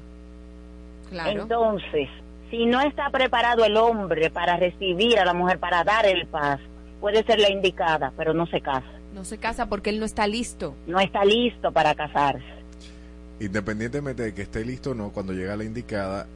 Claro. 1.08 1.42
Entonces, 1.42 2.08
si 2.50 2.66
no 2.66 2.80
está 2.80 3.10
preparado 3.10 3.64
el 3.64 3.76
hombre 3.76 4.30
para 4.30 4.56
recibir 4.56 5.18
a 5.18 5.24
la 5.24 5.34
mujer, 5.34 5.58
para 5.58 5.84
dar 5.84 6.06
el 6.06 6.26
paso, 6.26 6.62
puede 7.00 7.24
ser 7.24 7.40
la 7.40 7.50
indicada, 7.50 8.12
pero 8.16 8.34
no 8.34 8.46
se 8.46 8.60
casa. 8.60 8.86
No 9.14 9.24
se 9.24 9.38
casa 9.38 9.66
porque 9.68 9.90
él 9.90 9.98
no 9.98 10.04
está 10.04 10.26
listo. 10.26 10.74
No 10.86 11.00
está 11.00 11.24
listo 11.24 11.72
para 11.72 11.94
casarse. 11.94 12.44
Independientemente 13.40 14.22
de 14.22 14.34
que 14.34 14.42
esté 14.42 14.64
listo 14.64 14.90
o 14.90 14.94
no, 14.94 15.10
cuando 15.10 15.32
llega 15.32 15.56
la 15.56 15.64
indicada, 15.64 16.26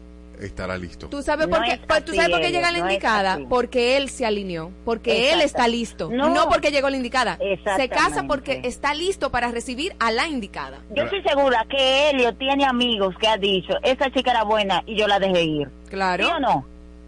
estará 0.40 0.76
listo. 0.79 1.09
¿Tú 1.09 1.22
sabes 1.22 1.48
No 1.48 1.57
por 1.57 1.64
qué, 1.64 1.79
¿tú 2.05 2.14
sabes 2.14 2.31
por 2.31 2.40
qué 2.40 2.50
llega 2.50 2.70
la 2.72 2.79
no 2.79 2.85
indicada? 2.90 3.38
Porque 3.48 3.96
él 3.96 4.09
se 4.11 4.24
alineó, 4.26 4.70
porque 4.85 5.33
él 5.33 5.40
está 5.40 5.68
listo, 5.68 6.11
no, 6.11 6.29
No. 6.35 6.48
porque 6.48 6.70
llegó 6.70 6.90
la 6.90 6.96
indicada. 6.96 7.38
Se 7.76 7.88
casa 7.88 8.24
porque 8.26 8.61
está 8.64 8.94
listo 8.94 9.31
para 9.31 9.50
recibir 9.50 9.94
a 10.00 10.11
la 10.11 10.29
indicada. 10.29 10.81
Yo 10.94 11.05
estoy 11.05 11.22
segura 11.22 11.64
que 11.68 12.11
Helio 12.11 12.35
tiene 12.37 12.64
amigos 12.64 13.14
que 13.20 13.29
ha 13.29 13.37
dicho, 13.37 13.74
esa 13.83 14.11
chica 14.11 14.31
era 14.33 14.44
buena 14.44 14.83
y 14.87 14.96
yo 14.98 15.07
la 15.07 15.18
dejé 15.18 15.42
ir. 15.42 15.70
Claro. 15.88 16.24
¿Sí 16.26 16.31
o 16.37 16.40
no? 16.40 16.66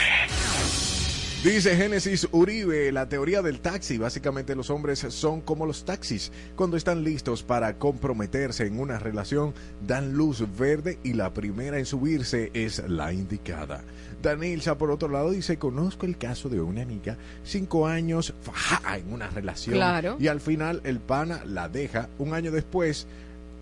Dice 1.42 1.74
Génesis 1.74 2.28
Uribe, 2.32 2.92
la 2.92 3.08
teoría 3.08 3.40
del 3.40 3.60
taxi. 3.60 3.96
Básicamente 3.96 4.54
los 4.54 4.68
hombres 4.68 4.98
son 5.08 5.40
como 5.40 5.64
los 5.64 5.86
taxis. 5.86 6.30
Cuando 6.54 6.76
están 6.76 7.02
listos 7.02 7.42
para 7.42 7.78
comprometerse 7.78 8.66
en 8.66 8.78
una 8.78 8.98
relación, 8.98 9.54
dan 9.86 10.12
luz 10.12 10.44
verde 10.58 10.98
y 11.02 11.14
la 11.14 11.32
primera 11.32 11.78
en 11.78 11.86
subirse 11.86 12.50
es 12.52 12.86
la 12.86 13.14
indicada. 13.14 13.80
Danilza, 14.22 14.76
por 14.76 14.90
otro 14.90 15.08
lado, 15.08 15.30
dice, 15.30 15.56
conozco 15.56 16.04
el 16.04 16.18
caso 16.18 16.50
de 16.50 16.60
una 16.60 16.82
amiga, 16.82 17.16
cinco 17.42 17.86
años 17.86 18.34
faja, 18.42 18.98
en 18.98 19.10
una 19.10 19.28
relación. 19.28 19.76
Claro. 19.76 20.16
Y 20.20 20.26
al 20.28 20.42
final 20.42 20.82
el 20.84 21.00
pana 21.00 21.42
la 21.46 21.70
deja. 21.70 22.10
Un 22.18 22.34
año 22.34 22.50
después 22.50 23.06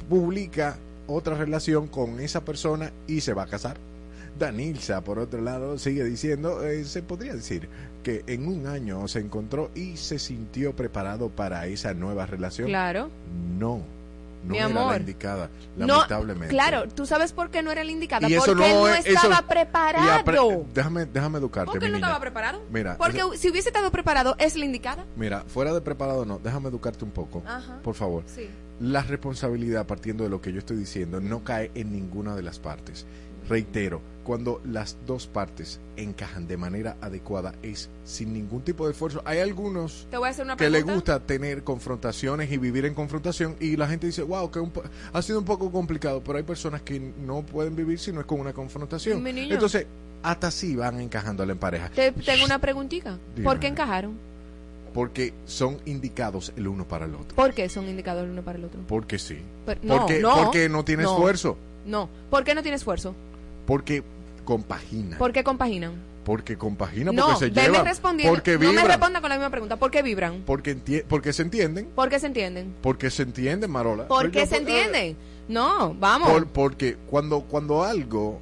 publica 0.09 0.79
otra 1.07 1.37
relación 1.37 1.87
con 1.87 2.19
esa 2.19 2.45
persona 2.45 2.91
y 3.07 3.21
se 3.21 3.35
va 3.35 3.45
a 3.45 3.47
casar. 3.47 3.77
Danilza, 4.39 5.03
por 5.03 5.19
otro 5.19 5.41
lado, 5.41 5.79
sigue 5.79 6.05
diciendo, 6.05 6.63
eh, 6.65 6.85
se 6.85 7.03
podría 7.03 7.35
decir 7.35 7.69
que 8.03 8.23
en 8.27 8.47
un 8.47 8.67
año 8.67 9.07
se 9.09 9.19
encontró 9.21 9.71
y 9.75 9.97
se 9.97 10.19
sintió 10.19 10.75
preparado 10.75 11.29
para 11.29 11.67
esa 11.67 11.95
nueva 11.95 12.27
relación. 12.27 12.69
Claro. 12.69 13.11
No, 13.59 13.83
no 14.45 14.51
Mi 14.53 14.59
era 14.59 14.69
la 14.69 14.97
indicada, 14.97 15.51
No, 15.77 15.87
lamentablemente. 15.87 16.49
claro, 16.55 16.89
tú 16.89 17.05
sabes 17.07 17.33
por 17.33 17.51
qué 17.51 17.63
no 17.63 17.73
era 17.73 17.83
la 17.83 17.91
indicada. 17.91 18.29
Y 18.29 18.35
eso 18.35 18.47
porque 18.47 18.71
él 18.71 18.77
no 18.77 18.89
eso- 18.89 19.09
estaba 19.09 19.43
preparado. 19.43 20.25
apre- 20.25 20.65
déjame, 20.73 21.07
déjame 21.07 21.39
educarte, 21.39 21.71
¿Por 21.73 21.81
qué 21.81 21.87
no 21.89 21.95
niña. 21.97 22.07
estaba 22.07 22.21
preparado? 22.21 22.63
Mira, 22.71 22.97
Porque 22.97 23.19
eso- 23.19 23.35
si 23.35 23.51
hubiese 23.51 23.69
estado 23.71 23.91
preparado, 23.91 24.37
¿es 24.39 24.57
la 24.57 24.65
indicada? 24.65 25.05
Mira, 25.17 25.43
fuera 25.49 25.73
de 25.75 25.81
preparado 25.81 26.25
no, 26.25 26.39
déjame 26.39 26.69
educarte 26.69 27.05
un 27.05 27.11
poco, 27.11 27.43
Ajá. 27.47 27.81
por 27.83 27.95
favor. 27.95 28.23
Sí. 28.27 28.49
La 28.81 29.03
responsabilidad, 29.03 29.87
partiendo 29.89 30.23
de 30.23 30.31
lo 30.31 30.41
que 30.41 30.53
yo 30.53 30.61
estoy 30.61 30.77
diciendo, 30.77 31.21
no 31.21 31.43
cae 31.43 31.73
en 31.75 31.91
ninguna 31.93 32.37
de 32.37 32.43
las 32.43 32.61
partes. 32.61 33.07
Reitero, 33.49 34.01
cuando 34.25 34.61
las 34.65 34.97
dos 35.07 35.27
partes 35.27 35.81
encajan 35.97 36.47
de 36.47 36.57
manera 36.59 36.97
adecuada 37.01 37.55
es 37.63 37.89
sin 38.05 38.33
ningún 38.35 38.61
tipo 38.63 38.85
de 38.87 38.93
esfuerzo. 38.93 39.23
Hay 39.25 39.39
algunos 39.39 40.07
Te 40.11 40.19
voy 40.19 40.29
a 40.29 40.31
hacer 40.31 40.45
una 40.45 40.57
que 40.57 40.65
le 40.69 40.79
pregunta. 40.85 40.95
gusta 40.95 41.21
tener 41.21 41.65
confrontaciones 41.65 42.53
y 42.53 42.59
vivir 42.59 42.85
en 42.85 42.95
confrontación 42.95 43.57
y 43.59 43.77
la 43.77 43.89
gente 43.89 44.07
dice, 44.07 44.23
wow, 44.23 44.51
que 44.51 44.61
un 44.61 44.71
ha 45.13 45.23
sido 45.23 45.39
un 45.39 45.45
poco 45.47 45.73
complicado, 45.73 46.23
pero 46.23 46.37
hay 46.39 46.45
personas 46.45 46.83
que 46.83 47.01
no 47.01 47.43
pueden 47.43 47.75
vivir 47.75 47.99
si 47.99 48.13
no 48.13 48.21
es 48.21 48.27
con 48.27 48.39
una 48.41 48.53
confrontación. 48.53 49.27
Entonces, 49.27 49.87
hasta 50.23 50.49
así 50.49 50.77
van 50.77 51.01
encajando 51.01 51.43
en 51.45 51.57
pareja, 51.59 51.89
Te, 51.89 52.13
tengo 52.13 52.45
una 52.45 52.59
preguntita. 52.59 53.17
Dígame. 53.35 53.45
¿Por 53.45 53.61
qué 53.61 53.67
encajaron? 53.69 54.29
porque 54.95 55.33
son 55.47 55.79
indicados 55.85 56.53
el 56.57 56.67
uno 56.67 56.85
para 56.87 57.05
el 57.05 57.15
otro. 57.15 57.37
¿Por 57.37 57.55
qué 57.55 57.69
son 57.69 57.89
indicadores 57.89 58.27
el 58.27 58.33
uno 58.33 58.43
para 58.43 58.59
el 58.59 58.65
otro? 58.65 58.81
Porque 58.89 59.19
sí. 59.19 59.39
Pero- 59.65 59.81
no, 59.83 59.99
porque, 59.99 60.19
no, 60.19 60.45
porque 60.45 60.69
no 60.69 60.85
tiene 60.85 61.03
no. 61.05 61.13
esfuerzo. 61.13 61.57
No. 61.87 62.09
¿Por 62.31 62.43
qué 62.43 62.55
no 62.55 62.63
tiene 62.63 62.77
esfuerzo? 62.77 63.15
Porque 63.69 64.03
compagina. 64.47 65.19
¿Por 65.19 65.31
qué 65.31 65.45
compaginan? 65.45 65.93
Porque 66.25 66.57
compagina, 66.57 67.13
no, 67.13 67.27
porque 67.27 67.39
se 67.39 67.51
llevan. 67.51 67.85
respondiendo. 67.85 68.35
Porque 68.35 68.53
no 68.55 68.61
me 68.61 68.67
vibran. 68.69 68.87
responda 68.87 69.21
con 69.21 69.29
la 69.29 69.37
misma 69.37 69.51
pregunta. 69.51 69.77
¿Por 69.77 69.91
qué 69.91 70.01
vibran? 70.01 70.43
porque, 70.47 71.05
porque 71.07 71.35
se 71.35 71.43
entienden. 71.43 71.85
¿Por 71.95 72.09
qué 72.09 72.19
se 72.19 72.29
entienden? 72.29 72.75
Porque 72.81 73.11
se 73.11 73.25
entienden, 73.25 73.71
Marola. 73.71 74.09
¿Por 74.09 74.31
qué 74.31 74.47
se 74.47 74.57
entienden? 74.57 75.19
No, 75.49 75.93
vamos. 75.93 76.31
Por- 76.31 76.47
porque 76.47 76.97
cuando, 77.11 77.43
cuando 77.43 77.85
algo, 77.85 78.41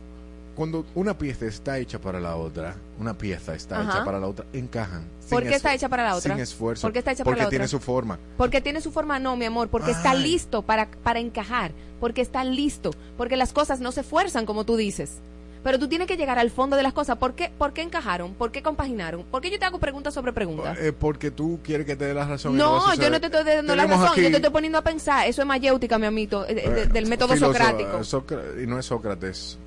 cuando 0.56 0.84
una 0.94 1.16
pieza 1.16 1.46
está 1.46 1.78
hecha 1.78 2.00
para 2.00 2.18
la 2.18 2.34
otra, 2.36 2.74
una 2.98 3.16
pieza 3.16 3.54
está 3.54 3.80
Ajá. 3.80 3.90
hecha 3.92 4.04
para 4.04 4.18
la 4.18 4.26
otra, 4.26 4.44
encajan. 4.52 5.04
¿Por 5.30 5.42
qué 5.42 5.54
está 5.54 5.74
hecha 5.74 5.88
para 5.88 6.04
la 6.04 6.16
otra? 6.16 6.32
Sin 6.34 6.40
esfuerzo. 6.42 6.82
¿Por 6.82 6.92
qué 6.92 6.98
está 7.00 7.12
hecha 7.12 7.22
porque 7.24 7.36
para 7.38 7.44
la 7.46 7.50
tiene 7.50 7.64
otra? 7.66 7.78
su 7.78 7.80
forma. 7.84 8.18
Porque 8.36 8.60
tiene 8.60 8.80
su 8.80 8.90
forma, 8.90 9.18
no, 9.18 9.36
mi 9.36 9.44
amor, 9.44 9.68
porque 9.68 9.90
está 9.92 10.14
listo 10.14 10.62
para, 10.62 10.88
para 10.90 11.20
encajar, 11.20 11.72
porque 12.00 12.22
está 12.22 12.42
listo, 12.42 12.90
porque 13.16 13.36
las 13.36 13.52
cosas 13.52 13.80
no 13.80 13.92
se 13.92 14.02
fuerzan 14.02 14.46
como 14.46 14.64
tú 14.64 14.76
dices. 14.76 15.18
Pero 15.62 15.80
tú 15.80 15.88
tienes 15.88 16.06
que 16.06 16.16
llegar 16.16 16.38
al 16.38 16.50
fondo 16.52 16.76
de 16.76 16.84
las 16.84 16.92
cosas. 16.92 17.16
¿Por 17.18 17.34
qué, 17.34 17.50
por 17.58 17.72
qué 17.72 17.82
encajaron? 17.82 18.34
¿Por 18.34 18.52
qué 18.52 18.62
compaginaron? 18.62 19.24
¿Por 19.24 19.42
qué 19.42 19.50
yo 19.50 19.58
te 19.58 19.64
hago 19.64 19.80
preguntas 19.80 20.14
sobre 20.14 20.32
preguntas? 20.32 20.78
Eh, 20.78 20.92
porque 20.92 21.32
tú 21.32 21.58
quieres 21.64 21.84
que 21.86 21.96
te 21.96 22.04
dé 22.04 22.14
la 22.14 22.24
razón. 22.24 22.56
No, 22.56 22.94
yo 22.94 23.10
no 23.10 23.18
te 23.20 23.26
estoy 23.26 23.42
dando 23.42 23.74
la 23.74 23.84
razón, 23.86 24.14
yo 24.16 24.30
te 24.30 24.36
estoy 24.36 24.50
poniendo 24.50 24.78
a 24.78 24.82
pensar. 24.82 25.26
Eso 25.26 25.42
es 25.42 25.48
mayéutica, 25.48 25.98
mi 25.98 26.06
amito, 26.06 26.46
eh, 26.46 26.54
de- 26.54 26.62
de- 26.70 26.82
eh, 26.82 26.86
del 26.86 27.06
método 27.06 27.36
socrático. 27.36 28.00
y 28.62 28.66
no 28.68 28.78
es 28.78 28.86
Sócrates. 28.86 29.58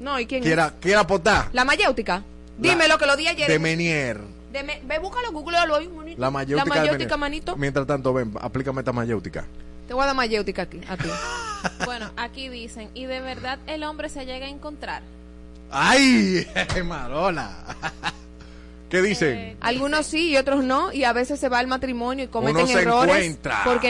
No, 0.00 0.18
¿y 0.20 0.26
quién 0.26 0.42
Quiera, 0.42 0.66
es? 0.66 0.72
quiera 0.80 1.00
apotar. 1.00 1.48
La 1.52 1.64
mayéutica. 1.64 2.22
Dime 2.56 2.88
lo 2.88 2.98
que 2.98 3.06
lo 3.06 3.16
di 3.16 3.26
ayer. 3.28 3.48
De 3.48 3.58
Menier. 3.58 4.20
De 4.52 4.62
me- 4.62 4.80
ve, 4.84 4.98
búscalo, 4.98 5.30
googlealo 5.32 5.76
ahí, 5.76 5.86
bonito. 5.86 6.20
La 6.20 6.30
mayéutica. 6.30 6.64
de 6.64 6.68
mayéutica, 6.80 7.16
Menier. 7.16 7.18
manito. 7.18 7.56
Mientras 7.56 7.86
tanto, 7.86 8.12
ven, 8.12 8.32
aplícame 8.40 8.80
esta 8.80 8.92
mayéutica. 8.92 9.44
Te 9.86 9.94
voy 9.94 10.02
a 10.02 10.06
dar 10.06 10.16
mayéutica 10.16 10.62
aquí, 10.62 10.80
a 10.88 10.96
ti. 10.96 11.08
Bueno, 11.84 12.08
aquí 12.16 12.48
dicen, 12.48 12.88
¿y 12.94 13.06
de 13.06 13.20
verdad 13.20 13.58
el 13.66 13.82
hombre 13.82 14.08
se 14.08 14.24
llega 14.24 14.46
a 14.46 14.48
encontrar? 14.48 15.02
¡Ay! 15.72 16.46
Marola. 16.84 17.50
¿Qué 18.88 19.02
dicen? 19.02 19.56
Algunos 19.60 20.06
sí 20.06 20.30
y 20.30 20.36
otros 20.38 20.64
no, 20.64 20.92
y 20.92 21.04
a 21.04 21.12
veces 21.12 21.38
se 21.38 21.48
va 21.50 21.58
al 21.58 21.66
matrimonio 21.66 22.24
y 22.24 22.28
cometen 22.28 22.56
Uno 22.64 22.66
se 22.66 22.80
errores 22.80 23.16
encuentra. 23.16 23.60
porque 23.64 23.86